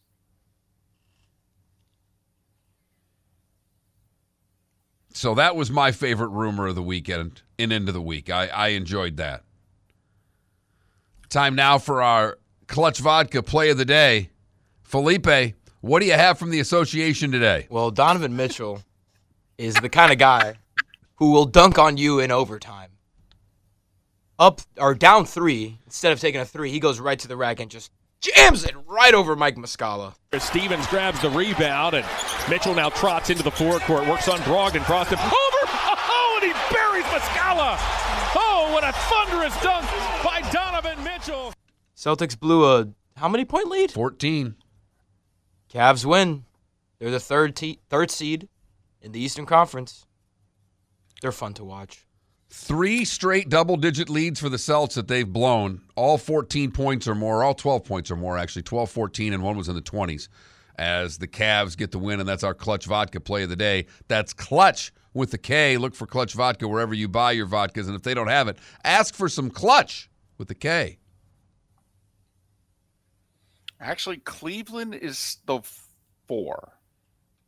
So 5.12 5.34
that 5.34 5.56
was 5.56 5.70
my 5.70 5.92
favorite 5.92 6.28
rumor 6.28 6.66
of 6.66 6.74
the 6.74 6.82
weekend 6.82 7.40
and 7.58 7.72
into 7.72 7.92
the 7.92 8.02
week. 8.02 8.28
I, 8.28 8.48
I 8.48 8.68
enjoyed 8.68 9.16
that. 9.16 9.44
Time 11.30 11.54
now 11.54 11.78
for 11.78 12.02
our 12.02 12.38
Clutch 12.66 12.98
Vodka 12.98 13.42
play 13.42 13.70
of 13.70 13.78
the 13.78 13.86
day. 13.86 14.30
Felipe, 14.82 15.54
what 15.80 16.00
do 16.00 16.06
you 16.06 16.14
have 16.14 16.38
from 16.38 16.50
the 16.50 16.60
association 16.60 17.32
today? 17.32 17.66
Well, 17.70 17.90
Donovan 17.90 18.36
Mitchell 18.36 18.82
is 19.58 19.74
the 19.74 19.88
kind 19.88 20.12
of 20.12 20.18
guy 20.18 20.54
who 21.16 21.32
will 21.32 21.46
dunk 21.46 21.78
on 21.78 21.96
you 21.96 22.20
in 22.20 22.30
overtime. 22.30 22.90
Up 24.38 24.60
or 24.78 24.94
down 24.94 25.24
three, 25.24 25.78
instead 25.86 26.12
of 26.12 26.20
taking 26.20 26.40
a 26.40 26.44
three, 26.44 26.70
he 26.70 26.80
goes 26.80 27.00
right 27.00 27.18
to 27.18 27.28
the 27.28 27.36
rack 27.36 27.58
and 27.60 27.70
just 27.70 27.90
jams 28.20 28.64
it 28.64 28.74
right 28.86 29.14
over 29.14 29.34
Mike 29.34 29.56
Muscala. 29.56 30.14
Stevens 30.38 30.86
grabs 30.88 31.20
the 31.22 31.30
rebound, 31.30 31.94
and 31.94 32.06
Mitchell 32.50 32.74
now 32.74 32.90
trots 32.90 33.30
into 33.30 33.42
the 33.42 33.50
forecourt, 33.50 34.06
works 34.06 34.28
on 34.28 34.38
Brogdon, 34.40 34.84
crossed 34.84 35.10
him 35.10 35.18
over. 35.18 35.32
Oh, 36.08 36.40
and 36.42 36.52
he 36.52 36.74
buries 36.74 37.04
Muscala. 37.04 37.76
Oh, 38.36 38.70
what 38.72 38.84
a 38.84 38.92
thunderous 38.92 39.58
dunk 39.62 39.86
by 40.22 40.42
Donovan 40.52 41.02
Mitchell. 41.02 41.54
Celtics 41.96 42.38
blew 42.38 42.66
a 42.66 42.88
how 43.16 43.28
many 43.28 43.46
point 43.46 43.68
lead? 43.68 43.90
14. 43.92 44.54
Cavs 45.72 46.04
win. 46.04 46.44
They're 46.98 47.10
the 47.10 47.20
third 47.20 47.56
te- 47.56 47.80
third 47.88 48.10
seed 48.10 48.48
in 49.02 49.12
the 49.12 49.20
Eastern 49.20 49.46
Conference. 49.46 50.06
They're 51.20 51.32
fun 51.32 51.54
to 51.54 51.64
watch. 51.64 52.06
Three 52.48 53.04
straight 53.04 53.48
double 53.48 53.76
digit 53.76 54.08
leads 54.08 54.40
for 54.40 54.48
the 54.48 54.58
Celts 54.58 54.94
that 54.94 55.08
they've 55.08 55.30
blown, 55.30 55.82
all 55.96 56.16
14 56.16 56.70
points 56.70 57.08
or 57.08 57.14
more, 57.14 57.42
all 57.42 57.54
12 57.54 57.84
points 57.84 58.10
or 58.10 58.16
more, 58.16 58.38
actually, 58.38 58.62
12, 58.62 58.90
14, 58.90 59.32
and 59.32 59.42
one 59.42 59.56
was 59.56 59.68
in 59.68 59.74
the 59.74 59.82
20s 59.82 60.28
as 60.78 61.18
the 61.18 61.26
Cavs 61.26 61.76
get 61.76 61.90
the 61.90 61.98
win, 61.98 62.20
and 62.20 62.28
that's 62.28 62.44
our 62.44 62.54
Clutch 62.54 62.86
Vodka 62.86 63.20
play 63.20 63.42
of 63.42 63.48
the 63.48 63.56
day. 63.56 63.86
That's 64.08 64.32
Clutch 64.32 64.92
with 65.14 65.30
the 65.30 65.38
K. 65.38 65.76
Look 65.76 65.94
for 65.94 66.06
Clutch 66.06 66.34
Vodka 66.34 66.68
wherever 66.68 66.94
you 66.94 67.08
buy 67.08 67.32
your 67.32 67.46
vodkas, 67.46 67.86
and 67.86 67.96
if 67.96 68.02
they 68.02 68.14
don't 68.14 68.28
have 68.28 68.48
it, 68.48 68.58
ask 68.84 69.14
for 69.14 69.28
some 69.28 69.50
Clutch 69.50 70.08
with 70.38 70.48
the 70.48 70.54
K. 70.54 70.98
Actually, 73.80 74.18
Cleveland 74.18 74.94
is 74.94 75.38
the 75.46 75.60
four. 76.26 76.72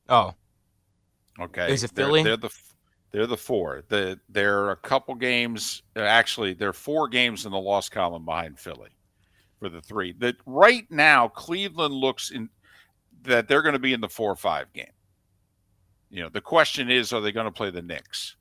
Oh, 0.09 0.35
Okay, 1.41 1.73
Is 1.73 1.85
it 1.85 1.95
They're- 1.95 2.07
Philly? 2.07 2.23
They're, 2.25 2.37
the 2.37 2.51
they're 3.13 3.27
the 3.29 3.37
four. 3.37 3.85
The 3.89 4.19
they're 4.29 4.71
a 4.71 4.77
couple 4.77 5.15
games. 5.15 5.83
Uh, 5.95 6.01
actually, 6.01 6.53
they're 6.53 6.73
four 6.73 7.07
games 7.09 7.47
in 7.47 7.53
the 7.53 7.59
loss 7.59 7.89
column 7.89 8.25
behind 8.25 8.59
Philly 8.59 8.91
for 9.61 9.69
the 9.69 9.81
three. 9.81 10.13
That 10.19 10.35
right 10.47 10.91
now, 10.91 11.29
Cleveland 11.29 11.95
looks 11.95 12.31
in 12.31 12.49
that 13.23 13.47
they're 13.47 13.63
going 13.63 13.75
to 13.75 13.79
be 13.79 13.93
in 13.93 14.01
the 14.01 14.09
four 14.09 14.33
or 14.33 14.37
five 14.37 14.73
game. 14.73 14.91
You 16.11 16.23
know, 16.25 16.29
the 16.29 16.41
question 16.41 16.91
is, 16.91 17.13
are 17.13 17.21
they 17.21 17.33
going 17.33 17.47
to 17.47 17.53
play 17.53 17.71
the 17.71 17.83
Knicks, 17.83 18.37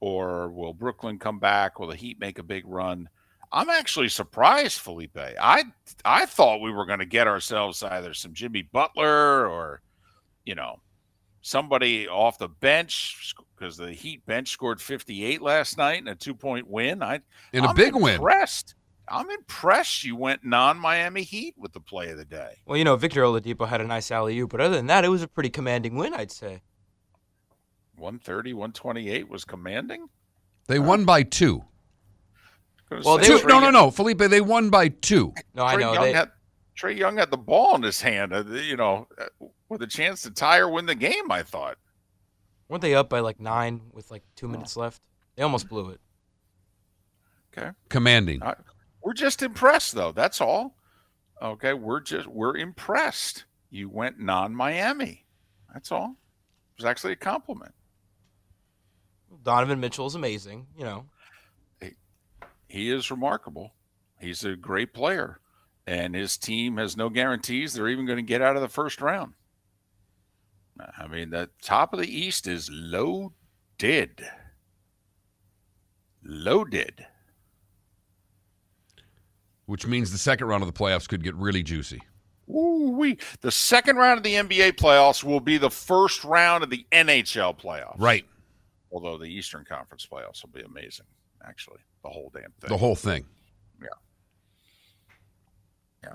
or 0.00 0.48
will 0.50 0.74
Brooklyn 0.74 1.18
come 1.18 1.38
back? 1.40 1.80
Will 1.80 1.88
the 1.88 1.96
Heat 1.96 2.20
make 2.20 2.38
a 2.38 2.42
big 2.44 2.62
run? 2.66 3.08
I'm 3.52 3.68
actually 3.70 4.08
surprised, 4.08 4.80
Felipe. 4.80 5.16
I 5.18 5.64
I 6.04 6.26
thought 6.26 6.60
we 6.60 6.70
were 6.72 6.86
going 6.86 6.98
to 6.98 7.06
get 7.06 7.26
ourselves 7.26 7.82
either 7.82 8.12
some 8.14 8.32
Jimmy 8.34 8.62
Butler 8.62 9.46
or, 9.48 9.80
you 10.44 10.54
know, 10.54 10.80
somebody 11.42 12.08
off 12.08 12.38
the 12.38 12.48
bench 12.48 13.34
because 13.56 13.76
the 13.76 13.92
Heat 13.92 14.26
bench 14.26 14.50
scored 14.50 14.80
58 14.80 15.40
last 15.40 15.78
night 15.78 16.00
in 16.00 16.08
a 16.08 16.14
two 16.14 16.34
point 16.34 16.68
win. 16.68 17.02
I 17.02 17.20
In 17.52 17.64
a 17.64 17.68
I'm 17.68 17.76
big 17.76 17.94
win. 17.94 18.16
impressed. 18.16 18.74
I'm 19.08 19.30
impressed. 19.30 20.02
You 20.02 20.16
went 20.16 20.44
non 20.44 20.78
Miami 20.78 21.22
Heat 21.22 21.54
with 21.56 21.72
the 21.72 21.80
play 21.80 22.10
of 22.10 22.18
the 22.18 22.24
day. 22.24 22.56
well, 22.66 22.76
you 22.76 22.84
know, 22.84 22.96
Victor 22.96 23.22
Oladipo 23.22 23.68
had 23.68 23.80
a 23.80 23.84
nice 23.86 24.10
alley 24.10 24.36
oop, 24.38 24.50
but 24.50 24.60
other 24.60 24.74
than 24.76 24.86
that, 24.88 25.04
it 25.04 25.08
was 25.08 25.22
a 25.22 25.28
pretty 25.28 25.50
commanding 25.50 25.94
win, 25.94 26.12
I'd 26.12 26.32
say. 26.32 26.62
130, 27.96 28.52
128 28.52 29.28
was 29.30 29.44
commanding. 29.44 30.08
They 30.66 30.78
won 30.78 31.04
by 31.04 31.22
two. 31.22 31.64
Gonna 32.90 33.02
Well, 33.04 33.18
they 33.18 33.26
two 33.26 33.38
were- 33.42 33.48
no, 33.48 33.60
no, 33.60 33.70
no. 33.70 33.90
Felipe, 33.90 34.18
they 34.18 34.40
won 34.40 34.70
by 34.70 34.88
two. 34.88 35.34
No, 35.54 35.64
I 35.64 35.74
Trey 35.74 35.82
know. 35.84 35.92
Young 35.94 36.02
They, 36.04 36.12
had 36.12 36.30
Trae 36.76 36.96
Young 36.96 37.16
had 37.16 37.30
the 37.30 37.36
ball 37.38 37.74
in 37.74 37.82
his 37.82 38.00
hand. 38.00 38.32
uh, 38.32 38.44
You 38.44 38.76
know, 38.76 39.08
uh, 39.18 39.46
with 39.68 39.82
a 39.82 39.86
chance 39.86 40.22
to 40.22 40.30
tie 40.30 40.58
or 40.58 40.68
win 40.68 40.86
the 40.86 40.94
game. 40.94 41.30
I 41.30 41.42
thought. 41.42 41.78
weren't 42.68 42.82
they 42.82 42.94
up 42.94 43.08
by 43.08 43.20
like 43.20 43.38
nine 43.40 43.80
with 43.92 44.10
like 44.10 44.22
two 44.36 44.48
minutes 44.48 44.76
left? 44.76 45.00
They 45.36 45.42
almost 45.42 45.68
blew 45.68 45.90
it. 45.90 46.00
Okay. 47.56 47.70
Commanding. 47.88 48.42
I- 48.42 48.54
We're 49.02 49.14
just 49.14 49.42
impressed, 49.42 49.94
though. 49.94 50.12
That's 50.12 50.40
all. 50.40 50.76
Okay, 51.40 51.74
we're 51.74 52.00
just 52.00 52.26
we're 52.28 52.56
impressed. 52.56 53.44
You 53.70 53.88
went 53.88 54.18
non-Miami. 54.18 55.24
That's 55.72 55.90
all. 55.92 56.16
It 56.76 56.82
was 56.82 56.84
actually 56.84 57.12
a 57.14 57.16
compliment. 57.16 57.74
Donovan 59.42 59.80
Mitchell 59.80 60.06
is 60.06 60.14
amazing. 60.14 60.66
You 60.76 60.84
know, 60.84 61.04
He 62.68 62.90
is 62.90 63.10
remarkable. 63.10 63.72
He's 64.20 64.44
a 64.44 64.56
great 64.56 64.92
player, 64.94 65.40
and 65.86 66.14
his 66.14 66.36
team 66.36 66.76
has 66.78 66.96
no 66.96 67.08
guarantees 67.08 67.74
they're 67.74 67.88
even 67.88 68.06
going 68.06 68.16
to 68.18 68.22
get 68.22 68.42
out 68.42 68.56
of 68.56 68.62
the 68.62 68.68
first 68.68 69.00
round. 69.00 69.34
I 70.98 71.06
mean, 71.06 71.30
the 71.30 71.50
top 71.62 71.92
of 71.92 72.00
the 72.00 72.14
East 72.14 72.46
is 72.46 72.68
loaded. 72.70 74.26
Loaded. 76.22 77.06
which 79.66 79.86
means 79.86 80.12
the 80.12 80.18
second 80.18 80.46
round 80.46 80.62
of 80.62 80.72
the 80.72 80.78
playoffs 80.78 81.08
could 81.08 81.24
get 81.24 81.34
really 81.34 81.62
juicy. 81.62 82.00
Ooh 82.48 82.94
wee. 82.96 83.18
The 83.40 83.50
second 83.50 83.96
round 83.96 84.18
of 84.18 84.22
the 84.22 84.34
NBA 84.34 84.72
playoffs 84.74 85.24
will 85.24 85.40
be 85.40 85.58
the 85.58 85.70
first 85.70 86.22
round 86.24 86.62
of 86.62 86.70
the 86.70 86.86
NHL 86.92 87.58
playoffs. 87.58 87.98
Right. 87.98 88.24
Although 88.92 89.18
the 89.18 89.26
Eastern 89.26 89.64
Conference 89.64 90.06
playoffs 90.10 90.42
will 90.44 90.52
be 90.52 90.60
amazing, 90.62 91.06
actually. 91.44 91.80
The 92.06 92.12
whole 92.12 92.30
damn 92.32 92.52
thing. 92.60 92.68
The 92.68 92.76
whole 92.76 92.94
thing. 92.94 93.26
Yeah. 93.82 93.88
Yeah. 96.04 96.14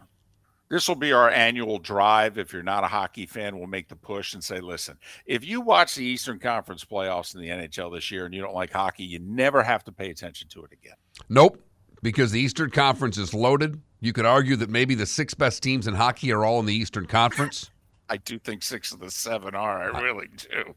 This 0.70 0.88
will 0.88 0.96
be 0.96 1.12
our 1.12 1.30
annual 1.30 1.80
drive. 1.80 2.38
If 2.38 2.54
you're 2.54 2.64
not 2.64 2.86
a 2.86 2.88
hockey 2.88 3.26
fan, 3.26 3.58
we'll 3.58 3.68
make 3.68 3.90
the 3.90 3.98
push 3.98 4.34
and 4.34 4.42
say, 4.42 4.62
listen, 4.62 4.98
if 5.26 5.46
you 5.46 5.60
watch 5.60 5.96
the 5.96 6.06
Eastern 6.06 6.40
Conference 6.40 6.86
playoffs 6.86 7.36
in 7.36 7.42
the 7.42 7.50
NHL 7.50 7.94
this 7.94 8.10
year 8.10 8.26
and 8.26 8.34
you 8.34 8.42
don't 8.42 8.56
like 8.56 8.72
hockey, 8.72 9.04
you 9.04 9.20
never 9.20 9.62
have 9.62 9.84
to 9.84 9.92
pay 9.92 10.10
attention 10.10 10.48
to 10.50 10.64
it 10.64 10.72
again. 10.72 10.96
Nope. 11.28 11.62
Because 12.02 12.32
the 12.32 12.40
Eastern 12.40 12.70
Conference 12.70 13.18
is 13.18 13.34
loaded. 13.34 13.82
You 14.00 14.14
could 14.14 14.26
argue 14.26 14.56
that 14.56 14.70
maybe 14.70 14.96
the 14.96 15.06
six 15.06 15.34
best 15.34 15.62
teams 15.62 15.88
in 15.88 15.94
hockey 15.94 16.32
are 16.32 16.46
all 16.46 16.62
in 16.62 16.66
the 16.66 16.74
Eastern 16.74 17.06
Conference. 17.06 17.70
I 18.10 18.16
do 18.18 18.40
think 18.40 18.64
six 18.64 18.94
of 18.94 19.00
the 19.00 19.12
seven 19.12 19.56
are. 19.56 19.94
I 19.94 20.02
really 20.02 20.30
do. 20.38 20.74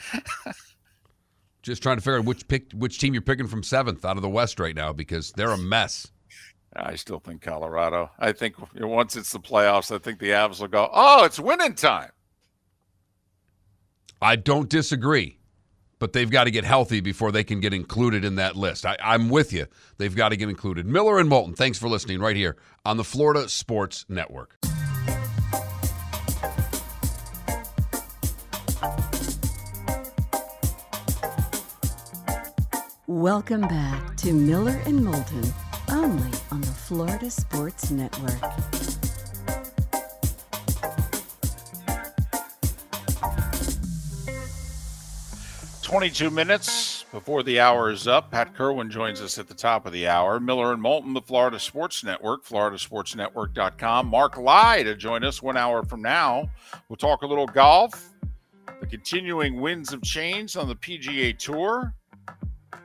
Just 1.66 1.82
trying 1.82 1.96
to 1.96 2.00
figure 2.00 2.18
out 2.18 2.24
which 2.24 2.46
pick 2.46 2.70
which 2.74 3.00
team 3.00 3.12
you're 3.12 3.20
picking 3.20 3.48
from 3.48 3.64
seventh 3.64 4.04
out 4.04 4.14
of 4.14 4.22
the 4.22 4.28
West 4.28 4.60
right 4.60 4.76
now 4.76 4.92
because 4.92 5.32
they're 5.32 5.50
a 5.50 5.58
mess. 5.58 6.06
I 6.76 6.94
still 6.94 7.18
think 7.18 7.42
Colorado. 7.42 8.08
I 8.20 8.30
think 8.30 8.54
once 8.80 9.16
it's 9.16 9.32
the 9.32 9.40
playoffs, 9.40 9.92
I 9.92 9.98
think 9.98 10.20
the 10.20 10.28
Avs 10.28 10.60
will 10.60 10.68
go, 10.68 10.88
oh, 10.92 11.24
it's 11.24 11.40
winning 11.40 11.74
time. 11.74 12.10
I 14.22 14.36
don't 14.36 14.68
disagree, 14.68 15.40
but 15.98 16.12
they've 16.12 16.30
got 16.30 16.44
to 16.44 16.52
get 16.52 16.62
healthy 16.62 17.00
before 17.00 17.32
they 17.32 17.42
can 17.42 17.58
get 17.58 17.74
included 17.74 18.24
in 18.24 18.36
that 18.36 18.54
list. 18.54 18.86
I, 18.86 18.96
I'm 19.02 19.28
with 19.28 19.52
you. 19.52 19.66
They've 19.98 20.14
got 20.14 20.28
to 20.28 20.36
get 20.36 20.48
included. 20.48 20.86
Miller 20.86 21.18
and 21.18 21.28
Moulton, 21.28 21.54
thanks 21.54 21.80
for 21.80 21.88
listening 21.88 22.20
right 22.20 22.36
here 22.36 22.56
on 22.84 22.96
the 22.96 23.04
Florida 23.04 23.48
Sports 23.48 24.04
Network. 24.08 24.56
Welcome 33.16 33.62
back 33.62 34.14
to 34.18 34.34
Miller 34.34 34.78
and 34.84 35.02
Moulton, 35.02 35.42
only 35.88 36.38
on 36.52 36.60
the 36.60 36.66
Florida 36.66 37.30
Sports 37.30 37.90
Network. 37.90 38.38
Twenty-two 45.82 46.28
minutes 46.30 47.06
before 47.10 47.42
the 47.42 47.58
hour 47.58 47.90
is 47.90 48.06
up. 48.06 48.30
Pat 48.30 48.54
Kirwan 48.54 48.90
joins 48.90 49.22
us 49.22 49.38
at 49.38 49.48
the 49.48 49.54
top 49.54 49.86
of 49.86 49.94
the 49.94 50.06
hour. 50.06 50.38
Miller 50.38 50.74
and 50.74 50.82
Moulton, 50.82 51.14
the 51.14 51.22
Florida 51.22 51.58
Sports 51.58 52.04
Network, 52.04 52.44
floridasportsnetwork.com. 52.44 54.08
Mark 54.08 54.36
Lye 54.36 54.82
to 54.82 54.94
join 54.94 55.24
us 55.24 55.42
one 55.42 55.56
hour 55.56 55.82
from 55.82 56.02
now. 56.02 56.50
We'll 56.90 56.98
talk 56.98 57.22
a 57.22 57.26
little 57.26 57.46
golf, 57.46 58.10
the 58.78 58.86
continuing 58.86 59.58
winds 59.58 59.94
of 59.94 60.02
change 60.02 60.54
on 60.58 60.68
the 60.68 60.76
PGA 60.76 61.38
Tour, 61.38 61.94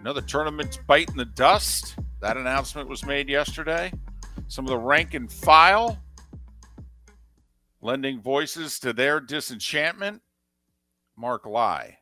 another 0.01 0.21
tournament 0.21 0.79
biting 0.87 1.15
the 1.15 1.25
dust. 1.25 1.95
That 2.21 2.35
announcement 2.35 2.89
was 2.89 3.05
made 3.05 3.29
yesterday. 3.29 3.93
Some 4.47 4.65
of 4.65 4.69
the 4.69 4.77
rank 4.77 5.13
and 5.13 5.31
file 5.31 6.01
lending 7.81 8.19
voices 8.19 8.79
to 8.79 8.93
their 8.93 9.19
disenchantment. 9.19 10.21
Mark 11.15 11.45
Lye, 11.45 11.99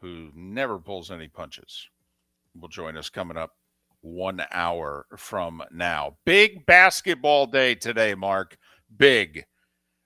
who 0.00 0.30
never 0.34 0.80
pulls 0.80 1.12
any 1.12 1.28
punches, 1.28 1.88
will 2.60 2.68
join 2.68 2.96
us 2.96 3.08
coming 3.08 3.36
up 3.36 3.52
one 4.00 4.42
hour 4.50 5.06
from 5.16 5.62
now. 5.70 6.16
Big 6.24 6.66
basketball 6.66 7.46
day 7.46 7.76
today, 7.76 8.16
Mark. 8.16 8.58
Big. 8.96 9.44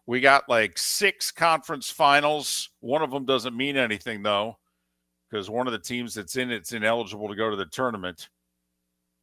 We 0.05 0.21
got 0.21 0.47
like 0.47 0.77
six 0.77 1.31
conference 1.31 1.91
finals. 1.91 2.69
One 2.81 3.01
of 3.01 3.11
them 3.11 3.25
doesn't 3.25 3.57
mean 3.57 3.79
anything, 3.79 4.23
though, 4.23 4.59
because 5.33 5.49
one 5.49 5.67
of 5.67 5.73
the 5.73 5.79
teams 5.79 6.15
that's 6.15 6.37
in 6.37 6.51
it's 6.51 6.73
ineligible 6.73 7.27
to 7.27 7.35
go 7.35 7.49
to 7.49 7.57
the 7.57 7.65
tournament. 7.67 8.29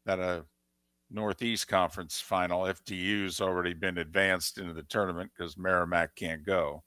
That 0.05 0.19
a 0.19 0.43
Northeast 1.11 1.67
Conference 1.67 2.19
final. 2.19 2.63
FDU's 2.63 3.39
already 3.39 3.73
been 3.73 3.99
advanced 3.99 4.57
into 4.57 4.73
the 4.73 4.83
tournament 4.83 5.31
because 5.37 5.57
Merrimack 5.57 6.15
can't 6.15 6.43
go. 6.43 6.83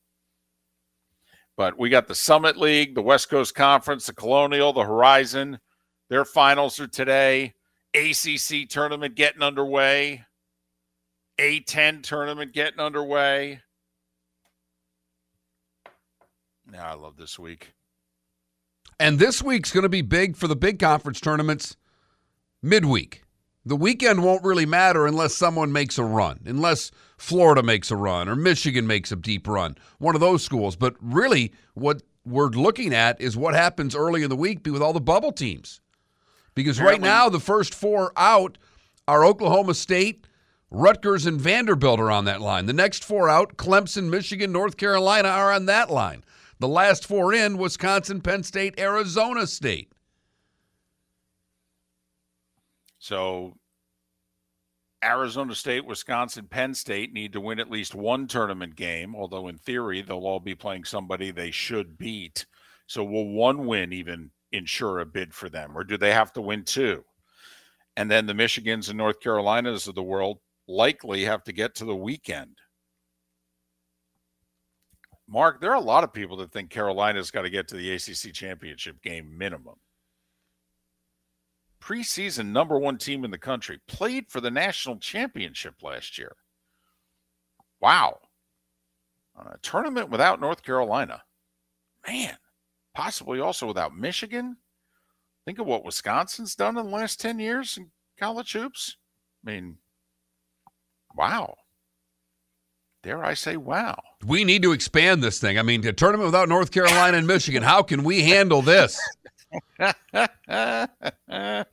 But 1.56 1.78
we 1.78 1.88
got 1.88 2.08
the 2.08 2.14
Summit 2.14 2.56
League, 2.56 2.94
the 2.94 3.02
West 3.02 3.30
Coast 3.30 3.54
Conference, 3.54 4.06
the 4.06 4.14
Colonial, 4.14 4.72
the 4.72 4.85
Horizon. 4.85 5.58
Their 6.08 6.24
finals 6.24 6.80
are 6.80 6.88
today. 6.88 7.54
ACC 7.94 8.68
tournament 8.68 9.14
getting 9.14 9.42
underway. 9.42 10.24
A10 11.38 12.02
tournament 12.02 12.52
getting 12.52 12.80
underway. 12.80 13.61
Yeah, 16.72 16.90
I 16.90 16.94
love 16.94 17.16
this 17.16 17.38
week. 17.38 17.74
And 19.02 19.18
this 19.18 19.42
week's 19.42 19.72
going 19.72 19.82
to 19.82 19.88
be 19.88 20.00
big 20.00 20.36
for 20.36 20.46
the 20.46 20.54
big 20.54 20.78
conference 20.78 21.20
tournaments 21.20 21.76
midweek. 22.62 23.24
The 23.66 23.74
weekend 23.74 24.22
won't 24.22 24.44
really 24.44 24.64
matter 24.64 25.08
unless 25.08 25.34
someone 25.34 25.72
makes 25.72 25.98
a 25.98 26.04
run, 26.04 26.38
unless 26.44 26.92
Florida 27.18 27.64
makes 27.64 27.90
a 27.90 27.96
run 27.96 28.28
or 28.28 28.36
Michigan 28.36 28.86
makes 28.86 29.10
a 29.10 29.16
deep 29.16 29.48
run, 29.48 29.76
one 29.98 30.14
of 30.14 30.20
those 30.20 30.44
schools. 30.44 30.76
But 30.76 30.94
really, 31.00 31.52
what 31.74 32.04
we're 32.24 32.50
looking 32.50 32.94
at 32.94 33.20
is 33.20 33.36
what 33.36 33.54
happens 33.54 33.96
early 33.96 34.22
in 34.22 34.30
the 34.30 34.36
week 34.36 34.60
with 34.64 34.80
all 34.80 34.92
the 34.92 35.00
bubble 35.00 35.32
teams. 35.32 35.80
Because 36.54 36.80
right 36.80 37.00
now, 37.00 37.28
the 37.28 37.40
first 37.40 37.74
four 37.74 38.12
out 38.16 38.56
are 39.08 39.24
Oklahoma 39.24 39.74
State, 39.74 40.28
Rutgers, 40.70 41.26
and 41.26 41.40
Vanderbilt 41.40 41.98
are 41.98 42.12
on 42.12 42.26
that 42.26 42.40
line. 42.40 42.66
The 42.66 42.72
next 42.72 43.02
four 43.02 43.28
out, 43.28 43.56
Clemson, 43.56 44.10
Michigan, 44.10 44.52
North 44.52 44.76
Carolina 44.76 45.28
are 45.28 45.50
on 45.50 45.66
that 45.66 45.90
line. 45.90 46.22
The 46.62 46.68
last 46.68 47.09
four 47.09 47.35
in, 47.35 47.59
Wisconsin, 47.59 48.20
Penn 48.20 48.44
State, 48.44 48.79
Arizona 48.79 49.48
State. 49.48 49.90
So 53.01 53.55
Arizona 55.03 55.57
State, 55.57 55.85
Wisconsin, 55.85 56.46
Penn 56.46 56.72
State 56.75 57.12
need 57.12 57.33
to 57.33 57.40
win 57.40 57.59
at 57.59 57.68
least 57.68 57.96
one 57.96 58.29
tournament 58.29 58.77
game, 58.77 59.16
although 59.16 59.48
in 59.48 59.59
theory 59.59 60.03
they'll 60.03 60.18
all 60.18 60.38
be 60.38 60.55
playing 60.55 60.85
somebody 60.85 61.33
they 61.33 61.51
should 61.51 61.98
beat. 61.98 62.46
So 62.87 63.03
will 63.03 63.33
one 63.33 63.66
win 63.66 63.92
even 63.92 64.31
ensure 64.53 65.01
a 65.01 65.05
bid 65.05 65.35
for 65.35 65.48
them, 65.48 65.77
or 65.77 65.83
do 65.83 65.98
they 65.98 66.12
have 66.12 66.33
to 66.35 66.40
win 66.40 66.62
two? 66.62 67.03
And 67.96 68.09
then 68.09 68.27
the 68.27 68.35
Michigans 68.35 68.88
and 68.88 68.98
North 68.98 69.18
Carolinas 69.18 69.88
of 69.88 69.96
the 69.96 70.03
world 70.05 70.38
likely 70.68 71.25
have 71.25 71.42
to 71.42 71.53
get 71.53 71.75
to 71.75 71.85
the 71.85 71.96
weekend. 71.96 72.57
Mark, 75.33 75.61
there 75.61 75.71
are 75.71 75.77
a 75.77 75.81
lot 75.81 76.05
of 76.05 76.12
people 76.12 76.37
that 76.37 76.53
think 76.53 76.68
Carolina's 76.68 77.31
got 77.31 77.42
to 77.42 77.51
get 77.51 77.66
to 77.68 77.77
the 77.77 77.92
ACC 77.92 78.35
championship 78.35 79.01
game 79.03 79.37
minimum 79.37 79.77
preseason 81.83 82.47
number 82.47 82.79
one 82.79 82.97
team 82.97 83.25
in 83.25 83.31
the 83.31 83.38
country, 83.38 83.81
played 83.88 84.31
for 84.31 84.40
the 84.40 84.51
national 84.51 84.97
championship 84.99 85.75
last 85.83 86.16
year. 86.16 86.37
Wow. 87.81 88.18
On 89.37 89.47
a 89.47 89.59
tournament 89.62 90.09
without 90.09 90.40
North 90.40 90.62
Carolina. 90.62 91.23
Man, 92.07 92.37
possibly 92.95 93.40
also 93.40 93.66
without 93.66 93.97
Michigan. 93.97 94.57
Think 95.45 95.59
of 95.59 95.66
what 95.66 95.85
Wisconsin's 95.85 96.55
done 96.55 96.79
in 96.79 96.87
the 96.87 96.92
last 96.92 97.21
10 97.21 97.40
years 97.40 97.77
in 97.77 97.90
college 98.18 98.53
hoops. 98.53 98.97
I 99.45 99.51
mean, 99.51 99.79
wow. 101.16 101.57
Dare 103.02 103.24
I 103.24 103.34
say, 103.34 103.56
wow. 103.56 104.00
We 104.24 104.44
need 104.44 104.62
to 104.62 104.70
expand 104.70 105.24
this 105.24 105.40
thing. 105.40 105.58
I 105.58 105.62
mean, 105.62 105.84
a 105.86 105.92
tournament 105.92 106.26
without 106.26 106.48
North 106.48 106.70
Carolina 106.70 107.18
and 107.18 107.26
Michigan. 107.26 107.64
How 107.64 107.82
can 107.82 108.04
we 108.04 108.22
handle 108.22 108.62
this? 108.62 108.96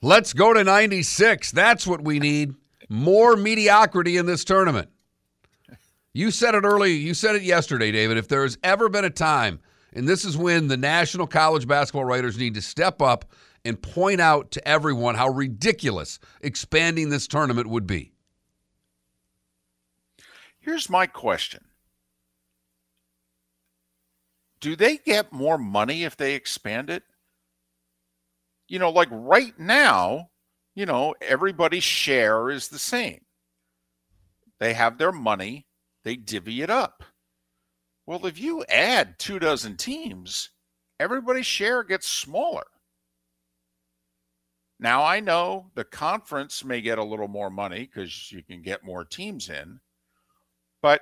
Let's 0.01 0.33
go 0.33 0.53
to 0.53 0.63
96. 0.63 1.51
That's 1.51 1.85
what 1.85 2.01
we 2.01 2.19
need. 2.19 2.55
More 2.89 3.35
mediocrity 3.35 4.17
in 4.17 4.25
this 4.25 4.43
tournament. 4.43 4.89
You 6.13 6.31
said 6.31 6.55
it 6.55 6.63
early. 6.63 6.93
You 6.93 7.13
said 7.13 7.35
it 7.35 7.43
yesterday, 7.43 7.91
David. 7.91 8.17
If 8.17 8.27
there 8.27 8.41
has 8.41 8.57
ever 8.63 8.89
been 8.89 9.05
a 9.05 9.11
time, 9.11 9.59
and 9.93 10.07
this 10.07 10.25
is 10.25 10.35
when 10.35 10.67
the 10.67 10.77
national 10.77 11.27
college 11.27 11.67
basketball 11.67 12.05
writers 12.05 12.39
need 12.39 12.55
to 12.55 12.61
step 12.61 13.03
up 13.03 13.25
and 13.63 13.79
point 13.79 14.19
out 14.19 14.49
to 14.51 14.67
everyone 14.67 15.13
how 15.13 15.29
ridiculous 15.29 16.19
expanding 16.41 17.09
this 17.09 17.27
tournament 17.27 17.67
would 17.67 17.85
be. 17.85 18.13
Here's 20.60 20.89
my 20.89 21.08
question 21.08 21.65
Do 24.60 24.76
they 24.76 24.98
get 24.98 25.32
more 25.32 25.58
money 25.58 26.04
if 26.04 26.17
they 26.17 26.36
expand 26.36 26.89
it? 26.89 27.04
You 28.67 28.80
know, 28.80 28.91
like 28.91 29.10
right 29.12 29.58
now, 29.58 30.30
you 30.76 30.86
know, 30.86 31.15
everybody's 31.22 31.84
share 31.84 32.50
is 32.50 32.67
the 32.67 32.80
same. 32.80 33.22
They 34.60 34.74
have 34.74 34.98
their 34.98 35.12
money, 35.12 35.65
they 36.04 36.15
divvy 36.15 36.62
it 36.62 36.69
up. 36.69 37.04
Well, 38.06 38.26
if 38.26 38.39
you 38.39 38.65
add 38.69 39.17
two 39.19 39.39
dozen 39.39 39.78
teams, 39.78 40.50
everybody's 41.00 41.45
share 41.45 41.84
gets 41.84 42.08
smaller. 42.08 42.65
Now, 44.80 45.04
I 45.04 45.19
know 45.19 45.72
the 45.76 45.84
conference 45.84 46.63
may 46.63 46.82
get 46.82 46.98
a 46.98 47.04
little 47.04 47.28
more 47.28 47.50
money 47.50 47.82
because 47.82 48.32
you 48.32 48.41
can 48.41 48.62
get 48.62 48.84
more 48.84 49.04
teams 49.04 49.50
in. 49.50 49.80
But 50.81 51.01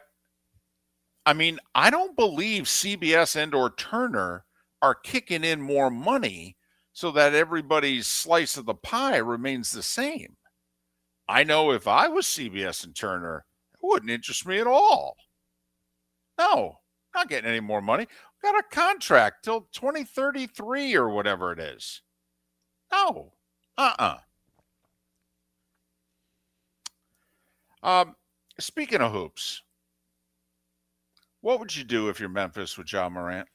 I 1.26 1.34
mean, 1.34 1.60
I 1.76 1.90
don't 1.90 2.16
believe 2.16 2.64
CBS 2.64 3.36
and 3.36 3.54
or 3.54 3.72
Turner 3.76 4.46
are 4.82 4.96
kicking 4.96 5.44
in 5.44 5.62
more 5.62 5.90
money 5.90 6.56
so 6.94 7.12
that 7.12 7.34
everybody's 7.34 8.08
slice 8.08 8.58
of 8.58 8.66
the 8.66 8.74
pie 8.74 9.18
remains 9.18 9.72
the 9.72 9.84
same. 9.84 10.38
I 11.28 11.44
know 11.44 11.72
if 11.72 11.88
I 11.88 12.08
was 12.08 12.26
CBS 12.26 12.86
and 12.86 12.96
Turner, 12.96 13.46
it 13.74 13.80
wouldn't 13.82 14.12
interest 14.12 14.48
me 14.48 14.60
at 14.60 14.68
all. 14.68 15.18
No, 16.40 16.80
not 17.14 17.30
getting 17.30 17.50
any 17.50 17.60
more 17.60 17.82
money. 17.82 18.08
Got 18.42 18.60
a 18.60 18.64
contract 18.72 19.44
till 19.44 19.68
2033 19.74 20.96
or 20.96 21.10
whatever 21.10 21.52
it 21.52 21.60
is. 21.60 22.02
No. 22.92 23.34
Uh-uh. 23.78 24.18
Um, 27.84 28.16
speaking 28.60 29.02
of 29.02 29.12
hoops, 29.12 29.62
what 31.48 31.62
would 31.62 31.74
you 31.74 31.86
do 31.86 32.10
if 32.10 32.20
you're 32.20 32.28
Memphis 32.28 32.78
with 32.78 32.92
Ja 32.92 33.08
Morant? 33.08 33.48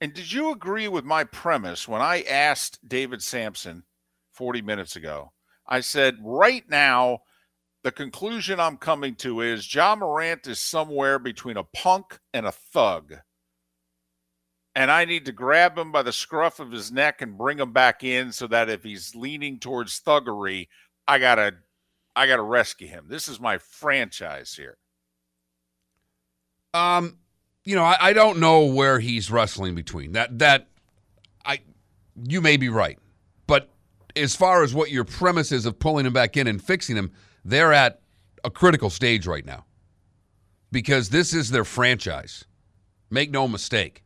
And 0.00 0.12
did 0.12 0.32
you 0.32 0.50
agree 0.50 0.88
with 0.88 1.04
my 1.04 1.22
premise 1.22 1.86
when 1.86 2.02
I 2.02 2.22
asked 2.22 2.80
David 2.88 3.22
Samson 3.22 3.84
40 4.32 4.60
minutes 4.62 4.96
ago? 4.96 5.30
I 5.64 5.78
said, 5.78 6.16
right 6.20 6.68
now, 6.68 7.20
the 7.84 7.92
conclusion 7.92 8.58
I'm 8.58 8.76
coming 8.76 9.14
to 9.18 9.40
is 9.40 9.72
Ja 9.72 9.94
Morant 9.94 10.48
is 10.48 10.58
somewhere 10.58 11.20
between 11.20 11.56
a 11.56 11.62
punk 11.62 12.18
and 12.34 12.44
a 12.44 12.50
thug. 12.50 13.14
And 14.74 14.90
I 14.90 15.04
need 15.04 15.26
to 15.26 15.32
grab 15.32 15.78
him 15.78 15.92
by 15.92 16.02
the 16.02 16.12
scruff 16.12 16.58
of 16.58 16.72
his 16.72 16.90
neck 16.90 17.22
and 17.22 17.38
bring 17.38 17.60
him 17.60 17.72
back 17.72 18.02
in 18.02 18.32
so 18.32 18.48
that 18.48 18.68
if 18.68 18.82
he's 18.82 19.14
leaning 19.14 19.60
towards 19.60 20.00
thuggery, 20.00 20.66
I 21.06 21.20
gotta 21.20 21.54
I 22.16 22.26
gotta 22.26 22.42
rescue 22.42 22.88
him. 22.88 23.04
This 23.06 23.28
is 23.28 23.38
my 23.38 23.58
franchise 23.58 24.54
here. 24.54 24.76
Um, 26.74 27.18
you 27.64 27.76
know, 27.76 27.84
I, 27.84 27.96
I 28.00 28.12
don't 28.12 28.38
know 28.38 28.64
where 28.64 28.98
he's 28.98 29.30
wrestling 29.30 29.74
between. 29.74 30.12
That 30.12 30.38
that 30.38 30.68
I 31.44 31.60
you 32.26 32.40
may 32.40 32.56
be 32.56 32.68
right. 32.68 32.98
But 33.46 33.68
as 34.16 34.34
far 34.34 34.62
as 34.62 34.74
what 34.74 34.90
your 34.90 35.04
premise 35.04 35.52
is 35.52 35.66
of 35.66 35.78
pulling 35.78 36.06
him 36.06 36.12
back 36.12 36.36
in 36.36 36.46
and 36.46 36.62
fixing 36.62 36.96
him, 36.96 37.12
they're 37.44 37.72
at 37.72 38.00
a 38.44 38.50
critical 38.50 38.90
stage 38.90 39.26
right 39.26 39.44
now. 39.44 39.64
Because 40.70 41.10
this 41.10 41.34
is 41.34 41.50
their 41.50 41.64
franchise. 41.64 42.44
Make 43.10 43.30
no 43.30 43.46
mistake. 43.46 44.02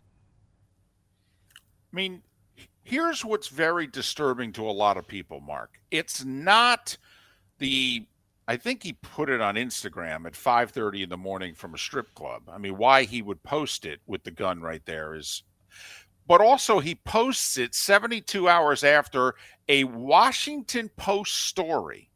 I 1.92 1.96
mean, 1.96 2.22
here's 2.82 3.24
what's 3.24 3.48
very 3.48 3.86
disturbing 3.86 4.52
to 4.54 4.68
a 4.68 4.72
lot 4.72 4.96
of 4.96 5.06
people, 5.06 5.40
Mark. 5.40 5.78
It's 5.90 6.24
not 6.24 6.96
the 7.58 8.06
I 8.48 8.56
think 8.56 8.82
he 8.82 8.92
put 8.92 9.28
it 9.28 9.40
on 9.40 9.56
Instagram 9.56 10.26
at 10.26 10.34
5:30 10.34 11.02
in 11.02 11.08
the 11.08 11.16
morning 11.16 11.54
from 11.54 11.74
a 11.74 11.78
strip 11.78 12.14
club. 12.14 12.48
I 12.48 12.58
mean, 12.58 12.76
why 12.76 13.04
he 13.04 13.22
would 13.22 13.42
post 13.42 13.84
it 13.84 14.00
with 14.06 14.24
the 14.24 14.30
gun 14.30 14.60
right 14.60 14.84
there 14.86 15.14
is 15.14 15.42
but 16.28 16.40
also 16.40 16.80
he 16.80 16.94
posts 16.94 17.56
it 17.56 17.72
72 17.72 18.48
hours 18.48 18.82
after 18.82 19.36
a 19.68 19.84
Washington 19.84 20.90
Post 20.96 21.36
story 21.46 22.10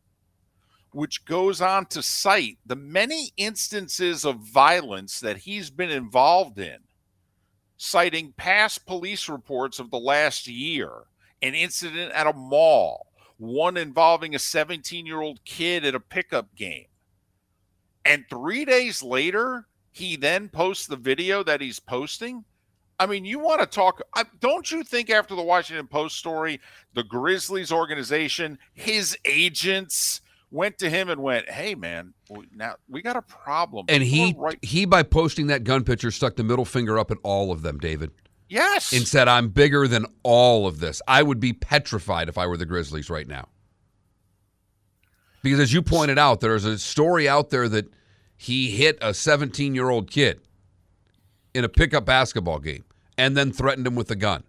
which 0.92 1.24
goes 1.24 1.60
on 1.60 1.86
to 1.86 2.02
cite 2.02 2.58
the 2.66 2.76
many 2.76 3.30
instances 3.36 4.24
of 4.24 4.36
violence 4.38 5.20
that 5.20 5.38
he's 5.38 5.70
been 5.70 5.90
involved 5.90 6.58
in 6.58 6.78
citing 7.76 8.34
past 8.36 8.86
police 8.86 9.28
reports 9.28 9.78
of 9.78 9.90
the 9.90 9.98
last 9.98 10.46
year, 10.46 10.90
an 11.40 11.54
incident 11.54 12.12
at 12.12 12.26
a 12.26 12.32
mall, 12.32 13.06
one 13.40 13.76
involving 13.76 14.34
a 14.34 14.38
17 14.38 15.06
year 15.06 15.20
old 15.20 15.44
kid 15.44 15.84
at 15.84 15.94
a 15.94 16.00
pickup 16.00 16.54
game. 16.54 16.86
And 18.04 18.24
three 18.28 18.64
days 18.64 19.02
later, 19.02 19.66
he 19.90 20.16
then 20.16 20.48
posts 20.48 20.86
the 20.86 20.96
video 20.96 21.42
that 21.42 21.60
he's 21.60 21.80
posting. 21.80 22.44
I 22.98 23.06
mean, 23.06 23.24
you 23.24 23.38
want 23.38 23.60
to 23.60 23.66
talk? 23.66 24.02
Don't 24.40 24.70
you 24.70 24.84
think 24.84 25.08
after 25.08 25.34
the 25.34 25.42
Washington 25.42 25.86
Post 25.86 26.16
story, 26.16 26.60
the 26.92 27.02
Grizzlies 27.02 27.72
organization, 27.72 28.58
his 28.74 29.16
agents 29.24 30.20
went 30.50 30.78
to 30.78 30.90
him 30.90 31.08
and 31.08 31.22
went, 31.22 31.48
"Hey, 31.48 31.74
man, 31.74 32.12
now 32.54 32.74
we 32.88 33.00
got 33.00 33.16
a 33.16 33.22
problem." 33.22 33.86
And 33.88 34.02
he 34.02 34.34
right- 34.36 34.58
he 34.62 34.84
by 34.84 35.02
posting 35.02 35.46
that 35.46 35.64
gun 35.64 35.82
picture 35.82 36.10
stuck 36.10 36.36
the 36.36 36.44
middle 36.44 36.66
finger 36.66 36.98
up 36.98 37.10
at 37.10 37.16
all 37.22 37.52
of 37.52 37.62
them, 37.62 37.78
David. 37.78 38.10
Yes, 38.50 38.92
and 38.92 39.08
said, 39.08 39.28
I'm 39.28 39.48
bigger 39.48 39.88
than 39.88 40.04
all 40.22 40.66
of 40.66 40.80
this. 40.80 41.00
I 41.08 41.22
would 41.22 41.40
be 41.40 41.54
petrified 41.54 42.28
if 42.28 42.36
I 42.36 42.46
were 42.46 42.58
the 42.58 42.66
Grizzlies 42.66 43.08
right 43.08 43.26
now. 43.26 43.48
Because 45.42 45.60
as 45.60 45.72
you 45.72 45.80
pointed 45.80 46.18
out, 46.18 46.40
there's 46.40 46.66
a 46.66 46.78
story 46.78 47.28
out 47.28 47.48
there 47.48 47.68
that 47.68 47.90
he 48.36 48.70
hit 48.70 48.98
a 49.00 49.14
17 49.14 49.74
year 49.74 49.88
old 49.88 50.10
kid 50.10 50.40
in 51.54 51.64
a 51.64 51.68
pickup 51.68 52.04
basketball 52.04 52.58
game 52.58 52.84
and 53.16 53.36
then 53.36 53.52
threatened 53.52 53.86
him 53.86 53.94
with 53.94 54.10
a 54.10 54.16
gun. 54.16 54.44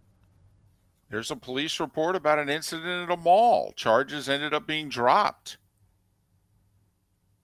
There's 1.10 1.32
a 1.32 1.36
police 1.36 1.80
report 1.80 2.16
about 2.16 2.40
an 2.40 2.50
incident 2.50 3.10
at 3.10 3.14
a 3.14 3.18
mall. 3.18 3.74
Charges 3.76 4.30
ended 4.30 4.54
up 4.54 4.66
being 4.66 4.88
dropped. 4.88 5.58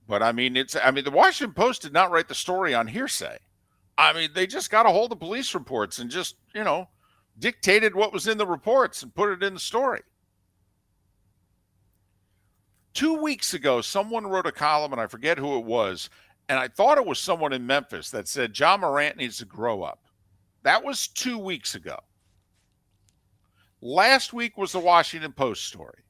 But 0.07 0.23
I 0.23 0.31
mean, 0.31 0.55
it's 0.55 0.75
I 0.81 0.91
mean, 0.91 1.03
the 1.03 1.11
Washington 1.11 1.53
Post 1.53 1.81
did 1.81 1.91
not 1.91 2.11
write 2.11 2.29
the 2.29 2.35
story 2.35 2.73
on 2.73 2.87
hearsay. 2.87 3.39
I 3.97 4.13
mean, 4.13 4.29
they 4.33 4.45
just 4.45 4.69
got 4.69 4.85
a 4.85 4.89
hold 4.89 5.11
of 5.11 5.19
police 5.19 5.53
reports 5.53 5.99
and 5.99 6.09
just, 6.09 6.35
you 6.53 6.63
know, 6.63 6.87
dictated 7.39 7.95
what 7.95 8.13
was 8.13 8.27
in 8.27 8.37
the 8.37 8.45
reports 8.45 9.01
and 9.03 9.13
put 9.13 9.31
it 9.31 9.43
in 9.43 9.55
the 9.55 9.59
story. 9.59 10.01
Two 12.93 13.21
weeks 13.21 13.53
ago, 13.53 13.81
someone 13.81 14.25
wrote 14.25 14.47
a 14.47 14.51
column, 14.51 14.91
and 14.91 15.01
I 15.01 15.07
forget 15.07 15.37
who 15.37 15.57
it 15.57 15.65
was, 15.65 16.09
and 16.49 16.57
I 16.57 16.67
thought 16.67 16.97
it 16.97 17.05
was 17.05 17.19
someone 17.19 17.53
in 17.53 17.65
Memphis 17.65 18.09
that 18.11 18.27
said 18.27 18.57
Ja 18.57 18.77
Morant 18.77 19.17
needs 19.17 19.37
to 19.37 19.45
grow 19.45 19.83
up. 19.83 20.05
That 20.63 20.83
was 20.83 21.07
two 21.07 21.37
weeks 21.37 21.75
ago. 21.75 21.97
Last 23.81 24.33
week 24.33 24.57
was 24.57 24.71
the 24.71 24.79
Washington 24.79 25.31
Post 25.31 25.65
story. 25.65 26.03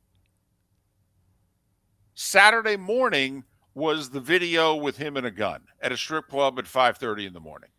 Saturday 2.14 2.78
morning 2.78 3.44
was 3.74 4.10
the 4.10 4.20
video 4.20 4.76
with 4.76 4.98
him 4.98 5.18
and 5.18 5.28
a 5.28 5.32
gun 5.32 5.62
at 5.82 5.92
a 5.92 5.98
strip 5.98 6.28
club 6.30 6.58
at 6.58 6.66
5:30 6.66 7.28
in 7.28 7.34
the 7.34 7.40
morning. 7.40 7.70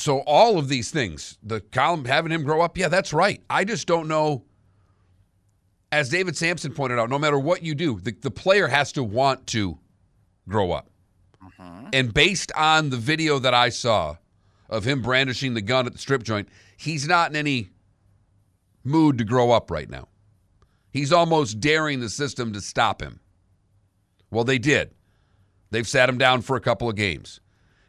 So 0.00 0.20
all 0.20 0.58
of 0.58 0.68
these 0.68 0.90
things, 0.90 1.38
the 1.42 1.60
column 1.60 2.04
having 2.04 2.32
him 2.32 2.44
grow 2.44 2.60
up, 2.60 2.78
yeah, 2.78 2.88
that's 2.88 3.12
right. 3.12 3.42
I 3.50 3.64
just 3.64 3.86
don't 3.86 4.08
know. 4.08 4.44
As 5.90 6.08
David 6.10 6.36
Samson 6.36 6.72
pointed 6.72 6.98
out, 6.98 7.08
no 7.08 7.18
matter 7.18 7.38
what 7.38 7.62
you 7.62 7.74
do, 7.74 7.98
the, 7.98 8.12
the 8.12 8.30
player 8.30 8.68
has 8.68 8.92
to 8.92 9.02
want 9.02 9.46
to 9.48 9.78
grow 10.46 10.72
up. 10.72 10.90
Mm-hmm. 11.42 11.88
And 11.92 12.12
based 12.12 12.52
on 12.54 12.90
the 12.90 12.96
video 12.96 13.38
that 13.38 13.54
I 13.54 13.70
saw 13.70 14.16
of 14.68 14.84
him 14.84 15.00
brandishing 15.00 15.54
the 15.54 15.62
gun 15.62 15.86
at 15.86 15.92
the 15.92 15.98
strip 15.98 16.22
joint, 16.22 16.48
he's 16.76 17.08
not 17.08 17.30
in 17.30 17.36
any 17.36 17.70
mood 18.84 19.18
to 19.18 19.24
grow 19.24 19.50
up 19.50 19.70
right 19.70 19.88
now. 19.88 20.08
He's 20.90 21.12
almost 21.12 21.60
daring 21.60 22.00
the 22.00 22.10
system 22.10 22.52
to 22.52 22.60
stop 22.60 23.00
him. 23.02 23.20
Well, 24.30 24.44
they 24.44 24.58
did. 24.58 24.90
They've 25.70 25.88
sat 25.88 26.08
him 26.08 26.18
down 26.18 26.42
for 26.42 26.56
a 26.56 26.60
couple 26.60 26.88
of 26.88 26.96
games. 26.96 27.40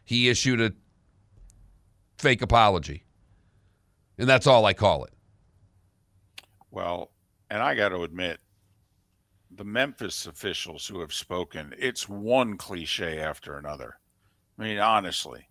He 0.06 0.30
issued 0.30 0.62
a 0.62 0.74
fake 2.20 2.42
apology. 2.42 3.04
And 4.18 4.28
that's 4.28 4.48
all 4.48 4.66
I 4.66 4.74
call 4.74 5.06
it. 5.06 5.14
Well, 6.72 7.12
and 7.50 7.64
I 7.64 7.74
got 7.74 7.90
to 7.90 8.04
admit, 8.04 8.40
the 9.52 9.64
Memphis 9.64 10.28
officials 10.28 10.86
who 10.86 11.00
have 11.00 11.14
spoken, 11.14 11.74
it's 11.78 12.08
one 12.08 12.58
cliche 12.58 13.20
after 13.20 13.58
another. 13.58 13.98
I 14.58 14.64
mean, 14.64 14.78
honestly, 14.78 15.48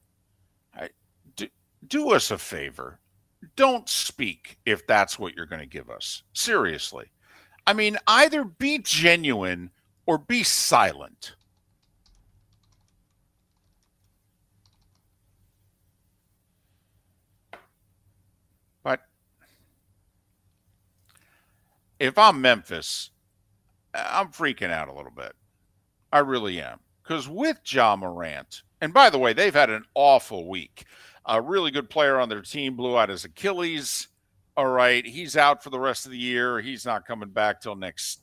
I, 0.74 0.90
do, 1.34 1.48
do 1.86 2.10
us 2.12 2.30
a 2.30 2.38
favor. 2.38 3.00
Don't 3.56 3.88
speak 3.88 4.58
if 4.66 4.86
that's 4.86 5.18
what 5.18 5.34
you're 5.34 5.46
going 5.46 5.60
to 5.60 5.66
give 5.66 5.90
us. 5.90 6.22
Seriously. 6.34 7.06
I 7.66 7.72
mean, 7.72 7.98
either 8.06 8.44
be 8.44 8.78
genuine 8.78 9.70
or 10.06 10.18
be 10.18 10.42
silent. 10.42 11.34
If 21.98 22.18
I'm 22.18 22.40
Memphis, 22.40 23.10
I'm 23.94 24.28
freaking 24.28 24.70
out 24.70 24.88
a 24.88 24.92
little 24.92 25.12
bit. 25.12 25.32
I 26.12 26.20
really 26.20 26.60
am. 26.60 26.80
Because 27.02 27.28
with 27.28 27.60
Ja 27.64 27.96
Morant, 27.96 28.62
and 28.80 28.92
by 28.92 29.10
the 29.10 29.18
way, 29.18 29.32
they've 29.32 29.54
had 29.54 29.70
an 29.70 29.84
awful 29.94 30.48
week. 30.48 30.84
A 31.26 31.40
really 31.40 31.70
good 31.70 31.90
player 31.90 32.18
on 32.18 32.28
their 32.28 32.42
team 32.42 32.76
blew 32.76 32.98
out 32.98 33.08
his 33.08 33.24
Achilles. 33.24 34.08
All 34.56 34.68
right. 34.68 35.06
He's 35.06 35.36
out 35.36 35.62
for 35.62 35.70
the 35.70 35.80
rest 35.80 36.06
of 36.06 36.12
the 36.12 36.18
year. 36.18 36.60
He's 36.60 36.86
not 36.86 37.06
coming 37.06 37.28
back 37.28 37.60
till 37.60 37.76
next 37.76 38.20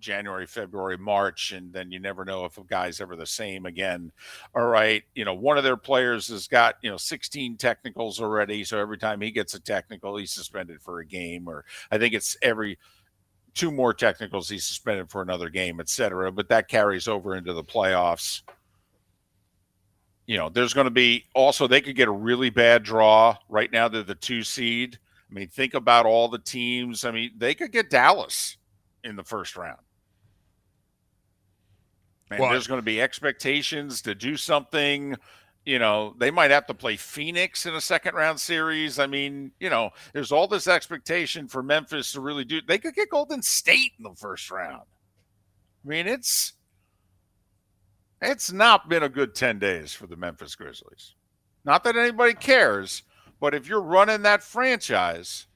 January, 0.00 0.46
February, 0.46 0.96
March, 0.96 1.52
and 1.52 1.72
then 1.72 1.90
you 1.90 1.98
never 1.98 2.24
know 2.24 2.44
if 2.44 2.58
a 2.58 2.64
guy's 2.64 3.00
ever 3.00 3.16
the 3.16 3.26
same 3.26 3.66
again. 3.66 4.12
All 4.54 4.66
right. 4.66 5.02
You 5.14 5.24
know, 5.24 5.34
one 5.34 5.58
of 5.58 5.64
their 5.64 5.76
players 5.76 6.28
has 6.28 6.46
got, 6.46 6.76
you 6.82 6.90
know, 6.90 6.96
16 6.96 7.56
technicals 7.56 8.20
already. 8.20 8.64
So 8.64 8.78
every 8.78 8.98
time 8.98 9.20
he 9.20 9.30
gets 9.30 9.54
a 9.54 9.60
technical, 9.60 10.16
he's 10.16 10.32
suspended 10.32 10.80
for 10.80 11.00
a 11.00 11.06
game, 11.06 11.48
or 11.48 11.64
I 11.90 11.98
think 11.98 12.14
it's 12.14 12.36
every 12.42 12.78
two 13.54 13.70
more 13.70 13.92
technicals 13.92 14.48
he's 14.48 14.64
suspended 14.64 15.10
for 15.10 15.22
another 15.22 15.48
game, 15.48 15.80
et 15.80 15.88
cetera. 15.88 16.30
But 16.30 16.48
that 16.48 16.68
carries 16.68 17.08
over 17.08 17.34
into 17.34 17.52
the 17.52 17.64
playoffs. 17.64 18.42
You 20.26 20.36
know, 20.36 20.48
there's 20.48 20.74
going 20.74 20.84
to 20.84 20.90
be 20.90 21.24
also, 21.34 21.66
they 21.66 21.80
could 21.80 21.96
get 21.96 22.08
a 22.08 22.12
really 22.12 22.50
bad 22.50 22.82
draw. 22.82 23.36
Right 23.48 23.72
now, 23.72 23.88
they're 23.88 24.02
the 24.02 24.14
two 24.14 24.42
seed. 24.42 24.98
I 25.30 25.34
mean, 25.34 25.48
think 25.48 25.74
about 25.74 26.06
all 26.06 26.28
the 26.28 26.38
teams. 26.38 27.04
I 27.04 27.10
mean, 27.10 27.32
they 27.36 27.54
could 27.54 27.72
get 27.72 27.90
Dallas 27.90 28.56
in 29.04 29.16
the 29.16 29.24
first 29.24 29.56
round. 29.56 29.78
And 32.30 32.40
Well, 32.40 32.50
there's 32.50 32.66
going 32.66 32.78
to 32.78 32.84
be 32.84 33.00
expectations 33.00 34.02
to 34.02 34.14
do 34.14 34.36
something. 34.36 35.16
You 35.64 35.78
know, 35.78 36.14
they 36.18 36.30
might 36.30 36.50
have 36.50 36.66
to 36.66 36.74
play 36.74 36.96
Phoenix 36.96 37.66
in 37.66 37.74
a 37.74 37.80
second 37.80 38.14
round 38.14 38.40
series. 38.40 38.98
I 38.98 39.06
mean, 39.06 39.52
you 39.60 39.70
know, 39.70 39.90
there's 40.12 40.32
all 40.32 40.48
this 40.48 40.66
expectation 40.66 41.48
for 41.48 41.62
Memphis 41.62 42.12
to 42.12 42.20
really 42.20 42.44
do. 42.44 42.60
They 42.66 42.78
could 42.78 42.94
get 42.94 43.10
Golden 43.10 43.42
State 43.42 43.92
in 43.98 44.04
the 44.04 44.14
first 44.14 44.50
round. 44.50 44.82
I 45.84 45.88
mean, 45.88 46.06
it's 46.06 46.54
it's 48.20 48.52
not 48.52 48.88
been 48.88 49.02
a 49.02 49.08
good 49.08 49.34
10 49.34 49.58
days 49.58 49.92
for 49.92 50.06
the 50.06 50.16
Memphis 50.16 50.54
Grizzlies. 50.54 51.14
Not 51.64 51.84
that 51.84 51.96
anybody 51.96 52.34
cares, 52.34 53.02
but 53.40 53.54
if 53.54 53.68
you're 53.68 53.80
running 53.82 54.22
that 54.22 54.42
franchise, 54.42 55.46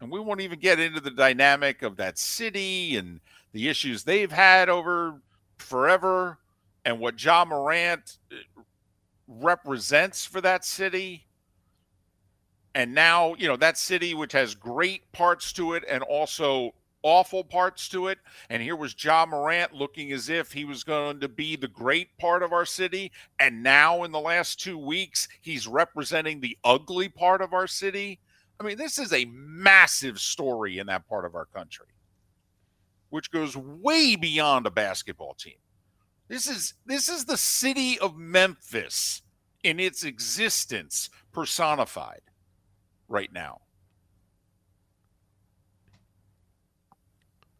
and 0.00 0.10
we 0.10 0.20
won't 0.20 0.40
even 0.40 0.58
get 0.58 0.78
into 0.78 1.00
the 1.00 1.10
dynamic 1.10 1.82
of 1.82 1.96
that 1.96 2.18
city 2.18 2.96
and 2.96 3.20
the 3.52 3.68
issues 3.68 4.04
they've 4.04 4.30
had 4.30 4.68
over 4.68 5.20
forever 5.58 6.38
and 6.84 6.98
what 7.00 7.22
Ja 7.22 7.44
Morant 7.44 8.18
uh, 8.32 8.36
represents 9.26 10.24
for 10.24 10.40
that 10.40 10.64
city. 10.64 11.26
And 12.74 12.94
now, 12.94 13.34
you 13.38 13.46
know, 13.46 13.56
that 13.56 13.78
city, 13.78 14.14
which 14.14 14.32
has 14.32 14.54
great 14.54 15.10
parts 15.12 15.52
to 15.54 15.74
it 15.74 15.84
and 15.88 16.02
also 16.02 16.74
awful 17.04 17.44
parts 17.44 17.88
to 17.90 18.08
it. 18.08 18.18
And 18.50 18.60
here 18.60 18.74
was 18.74 18.96
Ja 19.02 19.26
Morant 19.26 19.72
looking 19.72 20.10
as 20.10 20.28
if 20.28 20.50
he 20.50 20.64
was 20.64 20.82
going 20.82 21.20
to 21.20 21.28
be 21.28 21.54
the 21.54 21.68
great 21.68 22.16
part 22.18 22.42
of 22.42 22.52
our 22.52 22.64
city. 22.64 23.12
And 23.38 23.62
now, 23.62 24.02
in 24.02 24.10
the 24.10 24.20
last 24.20 24.60
two 24.60 24.78
weeks, 24.78 25.28
he's 25.40 25.68
representing 25.68 26.40
the 26.40 26.58
ugly 26.64 27.08
part 27.08 27.40
of 27.40 27.52
our 27.52 27.68
city. 27.68 28.18
I 28.58 28.64
mean, 28.64 28.78
this 28.78 28.98
is 28.98 29.12
a 29.12 29.26
massive 29.26 30.18
story 30.18 30.78
in 30.78 30.86
that 30.88 31.08
part 31.08 31.24
of 31.24 31.34
our 31.34 31.46
country, 31.46 31.86
which 33.14 33.30
goes 33.30 33.56
way 33.56 34.16
beyond 34.16 34.66
a 34.66 34.70
basketball 34.72 35.34
team. 35.34 35.54
This 36.26 36.48
is 36.48 36.74
this 36.84 37.08
is 37.08 37.26
the 37.26 37.36
city 37.36 37.96
of 38.00 38.16
Memphis 38.16 39.22
in 39.62 39.78
its 39.78 40.02
existence 40.02 41.10
personified 41.32 42.22
right 43.06 43.32
now. 43.32 43.60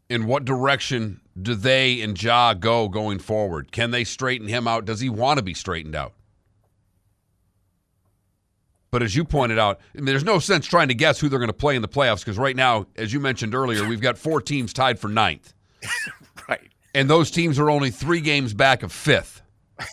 In 0.09 0.27
what 0.27 0.43
direction 0.43 1.21
do 1.41 1.55
they 1.55 2.01
and 2.01 2.21
Ja 2.21 2.53
go 2.53 2.89
going 2.89 3.19
forward? 3.19 3.71
Can 3.71 3.91
they 3.91 4.03
straighten 4.03 4.49
him 4.49 4.67
out? 4.67 4.83
Does 4.83 4.99
he 4.99 5.07
want 5.07 5.37
to 5.37 5.43
be 5.43 5.53
straightened 5.53 5.95
out? 5.95 6.15
But 8.95 9.03
as 9.03 9.13
you 9.13 9.25
pointed 9.25 9.59
out, 9.59 9.81
I 9.93 9.97
mean, 9.97 10.05
there's 10.05 10.23
no 10.23 10.39
sense 10.39 10.65
trying 10.65 10.87
to 10.87 10.93
guess 10.93 11.19
who 11.19 11.27
they're 11.27 11.37
going 11.37 11.49
to 11.49 11.53
play 11.53 11.75
in 11.75 11.81
the 11.81 11.87
playoffs 11.89 12.19
because 12.19 12.37
right 12.37 12.55
now, 12.55 12.87
as 12.95 13.11
you 13.11 13.19
mentioned 13.19 13.53
earlier, 13.53 13.85
we've 13.85 13.99
got 13.99 14.17
four 14.17 14.39
teams 14.39 14.71
tied 14.71 14.99
for 14.99 15.09
ninth. 15.09 15.53
Right. 16.47 16.71
And 16.93 17.09
those 17.09 17.29
teams 17.29 17.59
are 17.59 17.69
only 17.69 17.91
three 17.91 18.21
games 18.21 18.53
back 18.53 18.83
of 18.83 18.93
fifth. 18.93 19.41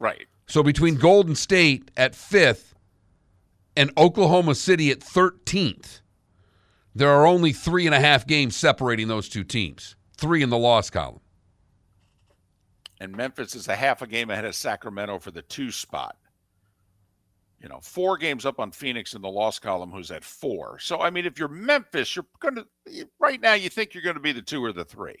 Right. 0.00 0.26
So 0.48 0.64
between 0.64 0.96
Golden 0.96 1.36
State 1.36 1.88
at 1.96 2.16
fifth 2.16 2.74
and 3.76 3.92
Oklahoma 3.96 4.56
City 4.56 4.90
at 4.90 4.98
13th, 4.98 6.00
there 6.96 7.10
are 7.10 7.28
only 7.28 7.52
three 7.52 7.86
and 7.86 7.94
a 7.94 8.00
half 8.00 8.26
games 8.26 8.56
separating 8.56 9.06
those 9.06 9.28
two 9.28 9.44
teams. 9.44 9.94
Three 10.16 10.42
in 10.42 10.50
the 10.50 10.58
loss 10.58 10.90
column. 10.90 11.20
And 12.98 13.16
Memphis 13.16 13.54
is 13.54 13.68
a 13.68 13.76
half 13.76 14.02
a 14.02 14.08
game 14.08 14.30
ahead 14.30 14.44
of 14.44 14.56
Sacramento 14.56 15.20
for 15.20 15.30
the 15.30 15.42
two 15.42 15.70
spot. 15.70 16.16
You 17.60 17.68
know, 17.68 17.80
four 17.82 18.18
games 18.18 18.44
up 18.44 18.60
on 18.60 18.70
Phoenix 18.70 19.14
in 19.14 19.22
the 19.22 19.30
loss 19.30 19.58
column, 19.58 19.90
who's 19.90 20.10
at 20.10 20.24
four. 20.24 20.78
So, 20.78 21.00
I 21.00 21.10
mean, 21.10 21.24
if 21.24 21.38
you're 21.38 21.48
Memphis, 21.48 22.14
you're 22.14 22.26
going 22.40 22.56
to, 22.56 22.66
right 23.18 23.40
now, 23.40 23.54
you 23.54 23.70
think 23.70 23.94
you're 23.94 24.02
going 24.02 24.16
to 24.16 24.20
be 24.20 24.32
the 24.32 24.42
two 24.42 24.62
or 24.62 24.72
the 24.72 24.84
three. 24.84 25.16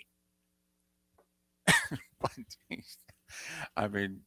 but, 2.20 2.30
I 3.76 3.88
mean, 3.88 4.20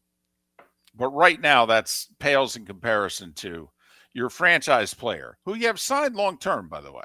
but 0.95 1.09
right 1.09 1.39
now, 1.39 1.65
that's 1.65 2.09
pales 2.19 2.55
in 2.55 2.65
comparison 2.65 3.33
to 3.35 3.69
your 4.13 4.29
franchise 4.29 4.93
player, 4.93 5.37
who 5.45 5.55
you 5.55 5.67
have 5.67 5.79
signed 5.79 6.15
long 6.15 6.37
term, 6.37 6.67
by 6.67 6.81
the 6.81 6.91
way. 6.91 7.03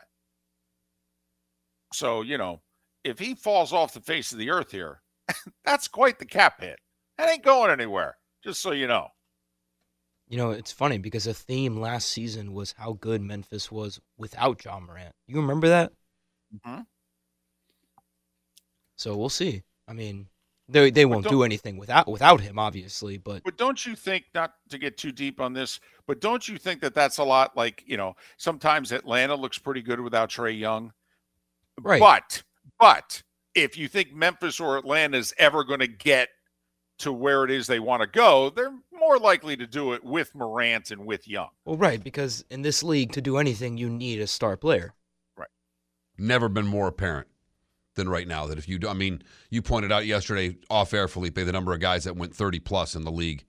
So, 1.92 2.22
you 2.22 2.38
know, 2.38 2.62
if 3.04 3.18
he 3.18 3.34
falls 3.34 3.72
off 3.72 3.94
the 3.94 4.00
face 4.00 4.32
of 4.32 4.38
the 4.38 4.50
earth 4.50 4.70
here, 4.70 5.02
that's 5.64 5.86
quite 5.86 6.18
the 6.18 6.26
cap 6.26 6.60
hit. 6.60 6.78
That 7.18 7.30
ain't 7.30 7.44
going 7.44 7.70
anywhere, 7.70 8.16
just 8.42 8.60
so 8.60 8.72
you 8.72 8.86
know. 8.86 9.08
You 10.28 10.38
know, 10.38 10.50
it's 10.50 10.72
funny 10.72 10.98
because 10.98 11.26
a 11.26 11.34
theme 11.34 11.76
last 11.78 12.08
season 12.08 12.52
was 12.54 12.72
how 12.78 12.94
good 12.94 13.20
Memphis 13.20 13.70
was 13.70 14.00
without 14.16 14.64
Ja 14.64 14.80
Morant. 14.80 15.14
You 15.26 15.36
remember 15.36 15.68
that? 15.68 15.92
Mhm. 16.64 16.86
So 18.96 19.16
we'll 19.16 19.28
see. 19.28 19.62
I 19.88 19.92
mean, 19.92 20.28
They 20.66 20.90
they 20.90 21.04
won't 21.04 21.28
do 21.28 21.42
anything 21.42 21.76
without 21.76 22.08
without 22.08 22.40
him, 22.40 22.58
obviously. 22.58 23.18
But 23.18 23.42
But 23.44 23.58
don't 23.58 23.84
you 23.84 23.94
think, 23.94 24.24
not 24.34 24.54
to 24.70 24.78
get 24.78 24.96
too 24.96 25.12
deep 25.12 25.40
on 25.40 25.52
this, 25.52 25.78
but 26.06 26.20
don't 26.20 26.48
you 26.48 26.56
think 26.56 26.80
that 26.80 26.94
that's 26.94 27.18
a 27.18 27.24
lot 27.24 27.54
like, 27.54 27.82
you 27.86 27.98
know, 27.98 28.16
sometimes 28.38 28.92
Atlanta 28.92 29.34
looks 29.34 29.58
pretty 29.58 29.82
good 29.82 30.00
without 30.00 30.30
Trae 30.30 30.58
Young? 30.58 30.92
Right. 31.82 32.00
But, 32.00 32.42
but 32.80 33.22
if 33.54 33.76
you 33.76 33.88
think 33.88 34.14
Memphis 34.14 34.58
or 34.58 34.78
Atlanta 34.78 35.18
is 35.18 35.34
ever 35.36 35.64
going 35.64 35.80
to 35.80 35.86
get 35.86 36.30
to 37.00 37.12
where 37.12 37.44
it 37.44 37.50
is 37.50 37.66
they 37.66 37.80
want 37.80 38.00
to 38.00 38.06
go, 38.06 38.48
they're 38.48 38.72
more 39.04 39.18
likely 39.18 39.56
to 39.56 39.66
do 39.66 39.92
it 39.92 40.02
with 40.02 40.34
Morant 40.34 40.90
and 40.90 41.04
with 41.04 41.28
Young. 41.28 41.50
well, 41.64 41.76
right, 41.76 42.02
because 42.02 42.44
in 42.50 42.62
this 42.62 42.82
league, 42.82 43.12
to 43.12 43.20
do 43.20 43.36
anything, 43.36 43.76
you 43.76 43.90
need 43.90 44.20
a 44.20 44.26
star 44.26 44.56
player. 44.56 44.94
Right. 45.36 45.48
Never 46.16 46.48
been 46.48 46.66
more 46.66 46.88
apparent 46.88 47.28
than 47.96 48.08
right 48.08 48.26
now 48.26 48.46
that 48.46 48.58
if 48.58 48.68
you 48.68 48.78
do, 48.78 48.88
I 48.88 48.94
mean, 48.94 49.22
you 49.50 49.60
pointed 49.62 49.92
out 49.92 50.06
yesterday 50.06 50.56
off 50.70 50.94
air, 50.94 51.06
Felipe, 51.06 51.34
the 51.34 51.52
number 51.52 51.74
of 51.74 51.80
guys 51.80 52.04
that 52.04 52.16
went 52.16 52.34
30 52.34 52.60
plus 52.60 52.94
in 52.96 53.04
the 53.04 53.12
league 53.12 53.44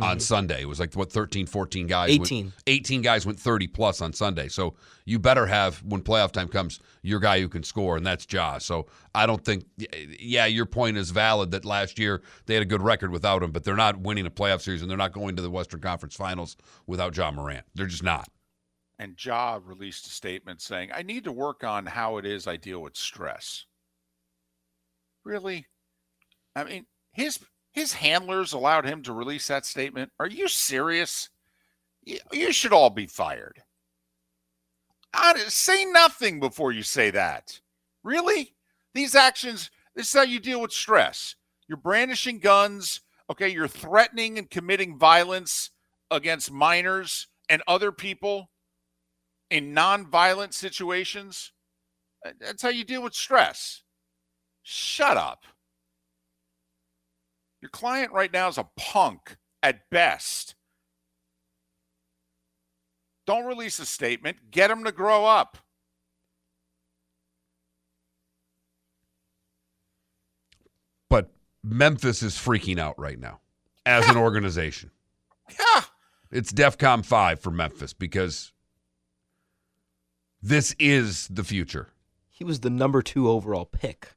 on 0.00 0.18
Sunday. 0.20 0.62
It 0.62 0.66
was 0.66 0.80
like, 0.80 0.94
what, 0.94 1.12
13, 1.12 1.46
14 1.46 1.86
guys? 1.86 2.10
went- 2.18 2.26
18. 2.32 2.52
18 2.66 3.02
guys 3.02 3.24
went 3.26 3.38
30 3.38 3.68
plus 3.68 4.00
on 4.00 4.12
Sunday. 4.12 4.48
So 4.48 4.74
you 5.04 5.18
better 5.18 5.46
have, 5.46 5.82
when 5.84 6.02
playoff 6.02 6.32
time 6.32 6.48
comes, 6.48 6.80
your 7.02 7.20
guy 7.20 7.40
who 7.40 7.48
can 7.48 7.62
score, 7.62 7.96
and 7.96 8.06
that's 8.06 8.26
Ja. 8.30 8.58
So 8.58 8.86
I 9.14 9.26
don't 9.26 9.44
think, 9.44 9.64
yeah, 10.18 10.46
your 10.46 10.66
point 10.66 10.96
is 10.96 11.10
valid 11.10 11.52
that 11.52 11.64
last 11.64 11.98
year 11.98 12.22
they 12.46 12.54
had 12.54 12.62
a 12.62 12.66
good 12.66 12.82
record 12.82 13.10
without 13.10 13.42
him, 13.42 13.52
but 13.52 13.64
they're 13.64 13.76
not 13.76 13.98
winning 14.00 14.26
a 14.26 14.30
playoff 14.30 14.62
series 14.62 14.82
and 14.82 14.90
they're 14.90 14.98
not 14.98 15.12
going 15.12 15.36
to 15.36 15.42
the 15.42 15.50
Western 15.50 15.80
Conference 15.80 16.16
Finals 16.16 16.56
without 16.86 17.16
Ja 17.16 17.30
Morant. 17.30 17.64
They're 17.74 17.86
just 17.86 18.02
not. 18.02 18.28
And 18.98 19.16
Ja 19.22 19.58
released 19.64 20.06
a 20.06 20.10
statement 20.10 20.60
saying, 20.62 20.90
I 20.94 21.02
need 21.02 21.24
to 21.24 21.32
work 21.32 21.64
on 21.64 21.86
how 21.86 22.16
it 22.18 22.26
is 22.26 22.46
I 22.46 22.56
deal 22.56 22.80
with 22.80 22.96
stress. 22.96 23.66
Really? 25.24 25.66
I 26.54 26.64
mean, 26.64 26.86
his 27.12 27.38
his 27.74 27.92
handlers 27.92 28.52
allowed 28.52 28.86
him 28.86 29.02
to 29.02 29.12
release 29.12 29.48
that 29.48 29.66
statement. 29.66 30.12
Are 30.20 30.28
you 30.28 30.46
serious? 30.46 31.28
You, 32.04 32.52
should 32.52 32.72
all 32.72 32.88
be 32.88 33.08
fired. 33.08 33.62
Hon- 35.12 35.38
say 35.48 35.84
nothing 35.84 36.38
before 36.38 36.70
you 36.70 36.84
say 36.84 37.10
that. 37.10 37.60
Really? 38.04 38.54
These 38.94 39.16
actions, 39.16 39.70
this 39.96 40.06
is 40.06 40.12
how 40.12 40.22
you 40.22 40.38
deal 40.38 40.60
with 40.60 40.72
stress. 40.72 41.34
You're 41.66 41.76
brandishing 41.76 42.38
guns. 42.38 43.00
Okay, 43.28 43.48
you're 43.48 43.66
threatening 43.66 44.38
and 44.38 44.48
committing 44.48 44.96
violence 44.96 45.70
against 46.12 46.52
minors 46.52 47.26
and 47.48 47.60
other 47.66 47.90
people 47.90 48.50
in 49.50 49.74
non-violent 49.74 50.54
situations. 50.54 51.50
That's 52.38 52.62
how 52.62 52.68
you 52.68 52.84
deal 52.84 53.02
with 53.02 53.14
stress. 53.14 53.82
Shut 54.62 55.16
up. 55.16 55.44
Your 57.64 57.70
client 57.70 58.12
right 58.12 58.30
now 58.30 58.48
is 58.48 58.58
a 58.58 58.68
punk 58.76 59.38
at 59.62 59.88
best. 59.88 60.54
Don't 63.26 63.46
release 63.46 63.78
a 63.78 63.86
statement. 63.86 64.50
Get 64.50 64.70
him 64.70 64.84
to 64.84 64.92
grow 64.92 65.24
up. 65.24 65.56
But 71.08 71.30
Memphis 71.62 72.22
is 72.22 72.34
freaking 72.34 72.78
out 72.78 72.98
right 72.98 73.18
now 73.18 73.40
as 73.86 74.06
an 74.10 74.18
organization. 74.18 74.90
Yeah. 75.48 75.84
It's 76.30 76.52
DEFCON 76.52 77.02
5 77.02 77.40
for 77.40 77.50
Memphis 77.50 77.94
because 77.94 78.52
this 80.42 80.76
is 80.78 81.28
the 81.28 81.44
future. 81.44 81.94
He 82.28 82.44
was 82.44 82.60
the 82.60 82.68
number 82.68 83.00
two 83.00 83.26
overall 83.30 83.64
pick. 83.64 84.13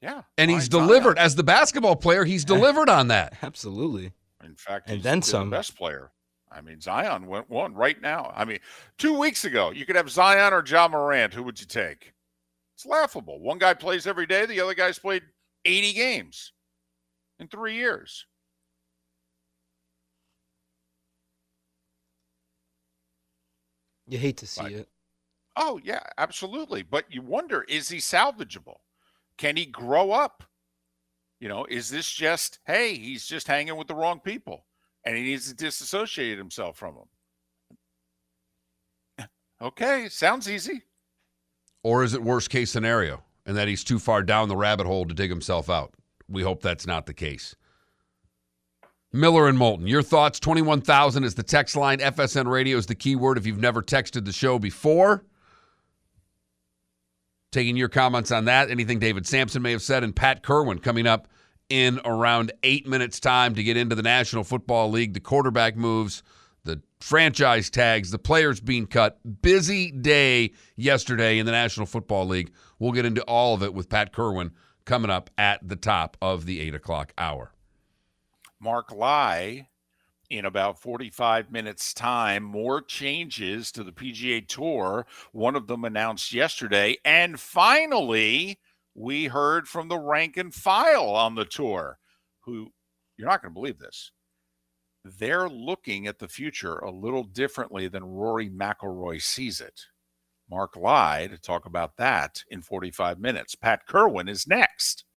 Yeah. 0.00 0.22
And 0.38 0.50
he's 0.50 0.68
delivered. 0.68 1.18
As 1.18 1.36
the 1.36 1.42
basketball 1.42 1.96
player, 1.96 2.24
he's 2.24 2.44
delivered 2.46 2.88
on 2.88 3.08
that. 3.08 3.34
Absolutely. 3.42 4.12
In 4.42 4.54
fact, 4.56 4.88
And 4.88 4.96
he's 4.96 5.04
then 5.04 5.20
the 5.20 5.26
some. 5.26 5.50
best 5.50 5.76
player. 5.76 6.10
I 6.50 6.62
mean, 6.62 6.80
Zion 6.80 7.26
went 7.26 7.48
one 7.48 7.74
right 7.74 8.00
now. 8.00 8.32
I 8.34 8.44
mean, 8.44 8.58
two 8.98 9.16
weeks 9.18 9.44
ago, 9.44 9.70
you 9.70 9.86
could 9.86 9.96
have 9.96 10.10
Zion 10.10 10.52
or 10.52 10.64
Ja 10.66 10.88
Morant. 10.88 11.32
Who 11.34 11.42
would 11.44 11.60
you 11.60 11.66
take? 11.66 12.12
It's 12.74 12.86
laughable. 12.86 13.38
One 13.40 13.58
guy 13.58 13.74
plays 13.74 14.06
every 14.06 14.26
day. 14.26 14.46
The 14.46 14.60
other 14.60 14.74
guy's 14.74 14.98
played 14.98 15.22
80 15.64 15.92
games 15.92 16.52
in 17.38 17.46
three 17.46 17.74
years. 17.76 18.24
You 24.06 24.18
hate 24.18 24.36
to 24.38 24.46
see 24.46 24.62
Right. 24.62 24.72
it. 24.72 24.88
Oh, 25.56 25.80
yeah, 25.82 26.02
absolutely. 26.18 26.82
But 26.82 27.12
you 27.12 27.22
wonder, 27.22 27.62
is 27.64 27.88
he 27.88 27.98
salvageable? 27.98 28.80
Can 29.40 29.56
he 29.56 29.64
grow 29.64 30.12
up? 30.12 30.44
You 31.40 31.48
know, 31.48 31.64
is 31.64 31.88
this 31.88 32.10
just, 32.10 32.58
hey, 32.66 32.94
he's 32.94 33.24
just 33.24 33.48
hanging 33.48 33.74
with 33.76 33.88
the 33.88 33.94
wrong 33.94 34.20
people 34.20 34.66
and 35.02 35.16
he 35.16 35.22
needs 35.22 35.48
to 35.48 35.54
disassociate 35.54 36.36
himself 36.36 36.76
from 36.76 36.96
them? 39.18 39.28
Okay, 39.62 40.08
sounds 40.08 40.48
easy. 40.48 40.80
Or 41.82 42.02
is 42.02 42.14
it 42.14 42.22
worst 42.22 42.48
case 42.48 42.70
scenario 42.70 43.22
and 43.44 43.54
that 43.58 43.68
he's 43.68 43.84
too 43.84 43.98
far 43.98 44.22
down 44.22 44.48
the 44.48 44.56
rabbit 44.56 44.86
hole 44.86 45.04
to 45.04 45.12
dig 45.12 45.28
himself 45.28 45.68
out? 45.68 45.92
We 46.30 46.42
hope 46.42 46.62
that's 46.62 46.86
not 46.86 47.04
the 47.04 47.12
case. 47.12 47.54
Miller 49.12 49.48
and 49.48 49.58
Moulton, 49.58 49.86
your 49.86 50.02
thoughts? 50.02 50.40
21,000 50.40 51.24
is 51.24 51.34
the 51.34 51.42
text 51.42 51.76
line. 51.76 51.98
FSN 51.98 52.50
radio 52.50 52.78
is 52.78 52.86
the 52.86 52.94
keyword 52.94 53.36
if 53.36 53.44
you've 53.44 53.60
never 53.60 53.82
texted 53.82 54.24
the 54.24 54.32
show 54.32 54.58
before. 54.58 55.24
Taking 57.52 57.76
your 57.76 57.88
comments 57.88 58.30
on 58.30 58.44
that, 58.44 58.70
anything 58.70 59.00
David 59.00 59.26
Samson 59.26 59.62
may 59.62 59.72
have 59.72 59.82
said, 59.82 60.04
and 60.04 60.14
Pat 60.14 60.42
Kirwan 60.42 60.78
coming 60.78 61.06
up 61.06 61.26
in 61.68 62.00
around 62.04 62.52
eight 62.62 62.86
minutes' 62.86 63.18
time 63.18 63.54
to 63.56 63.62
get 63.62 63.76
into 63.76 63.96
the 63.96 64.02
National 64.02 64.44
Football 64.44 64.90
League, 64.90 65.14
the 65.14 65.20
quarterback 65.20 65.76
moves, 65.76 66.22
the 66.64 66.80
franchise 67.00 67.68
tags, 67.68 68.10
the 68.10 68.18
players 68.18 68.60
being 68.60 68.86
cut. 68.86 69.18
Busy 69.42 69.90
day 69.90 70.52
yesterday 70.76 71.38
in 71.38 71.46
the 71.46 71.52
National 71.52 71.86
Football 71.86 72.26
League. 72.26 72.52
We'll 72.78 72.92
get 72.92 73.04
into 73.04 73.22
all 73.22 73.54
of 73.54 73.62
it 73.62 73.74
with 73.74 73.88
Pat 73.88 74.12
Kirwan 74.12 74.52
coming 74.84 75.10
up 75.10 75.30
at 75.36 75.66
the 75.66 75.76
top 75.76 76.16
of 76.22 76.46
the 76.46 76.60
eight 76.60 76.74
o'clock 76.74 77.12
hour. 77.18 77.52
Mark 78.60 78.92
Lye 78.92 79.68
in 80.30 80.44
about 80.44 80.80
45 80.80 81.50
minutes 81.50 81.92
time 81.92 82.42
more 82.42 82.80
changes 82.80 83.70
to 83.72 83.84
the 83.84 83.92
PGA 83.92 84.46
Tour. 84.46 85.06
One 85.32 85.56
of 85.56 85.66
them 85.66 85.84
announced 85.84 86.32
yesterday. 86.32 86.96
And 87.04 87.38
finally 87.38 88.58
we 88.94 89.26
heard 89.26 89.68
from 89.68 89.88
the 89.88 89.98
rank 89.98 90.36
and 90.36 90.54
file 90.54 91.10
on 91.10 91.34
the 91.34 91.44
tour 91.44 91.98
who 92.40 92.68
you're 93.16 93.28
not 93.28 93.42
going 93.42 93.52
to 93.52 93.60
believe 93.60 93.78
this 93.78 94.12
they're 95.04 95.48
looking 95.48 96.06
at 96.06 96.18
the 96.18 96.28
future 96.28 96.76
a 96.78 96.90
little 96.90 97.24
differently 97.24 97.88
than 97.88 98.04
Rory 98.04 98.50
McIlroy 98.50 99.22
sees 99.22 99.60
it. 99.60 99.80
Mark 100.50 100.76
Lye 100.76 101.28
to 101.30 101.38
talk 101.38 101.64
about 101.64 101.96
that 101.96 102.42
in 102.50 102.60
45 102.60 103.18
minutes. 103.18 103.54
Pat 103.54 103.86
Kirwan 103.86 104.28
is 104.28 104.46
next 104.46 105.04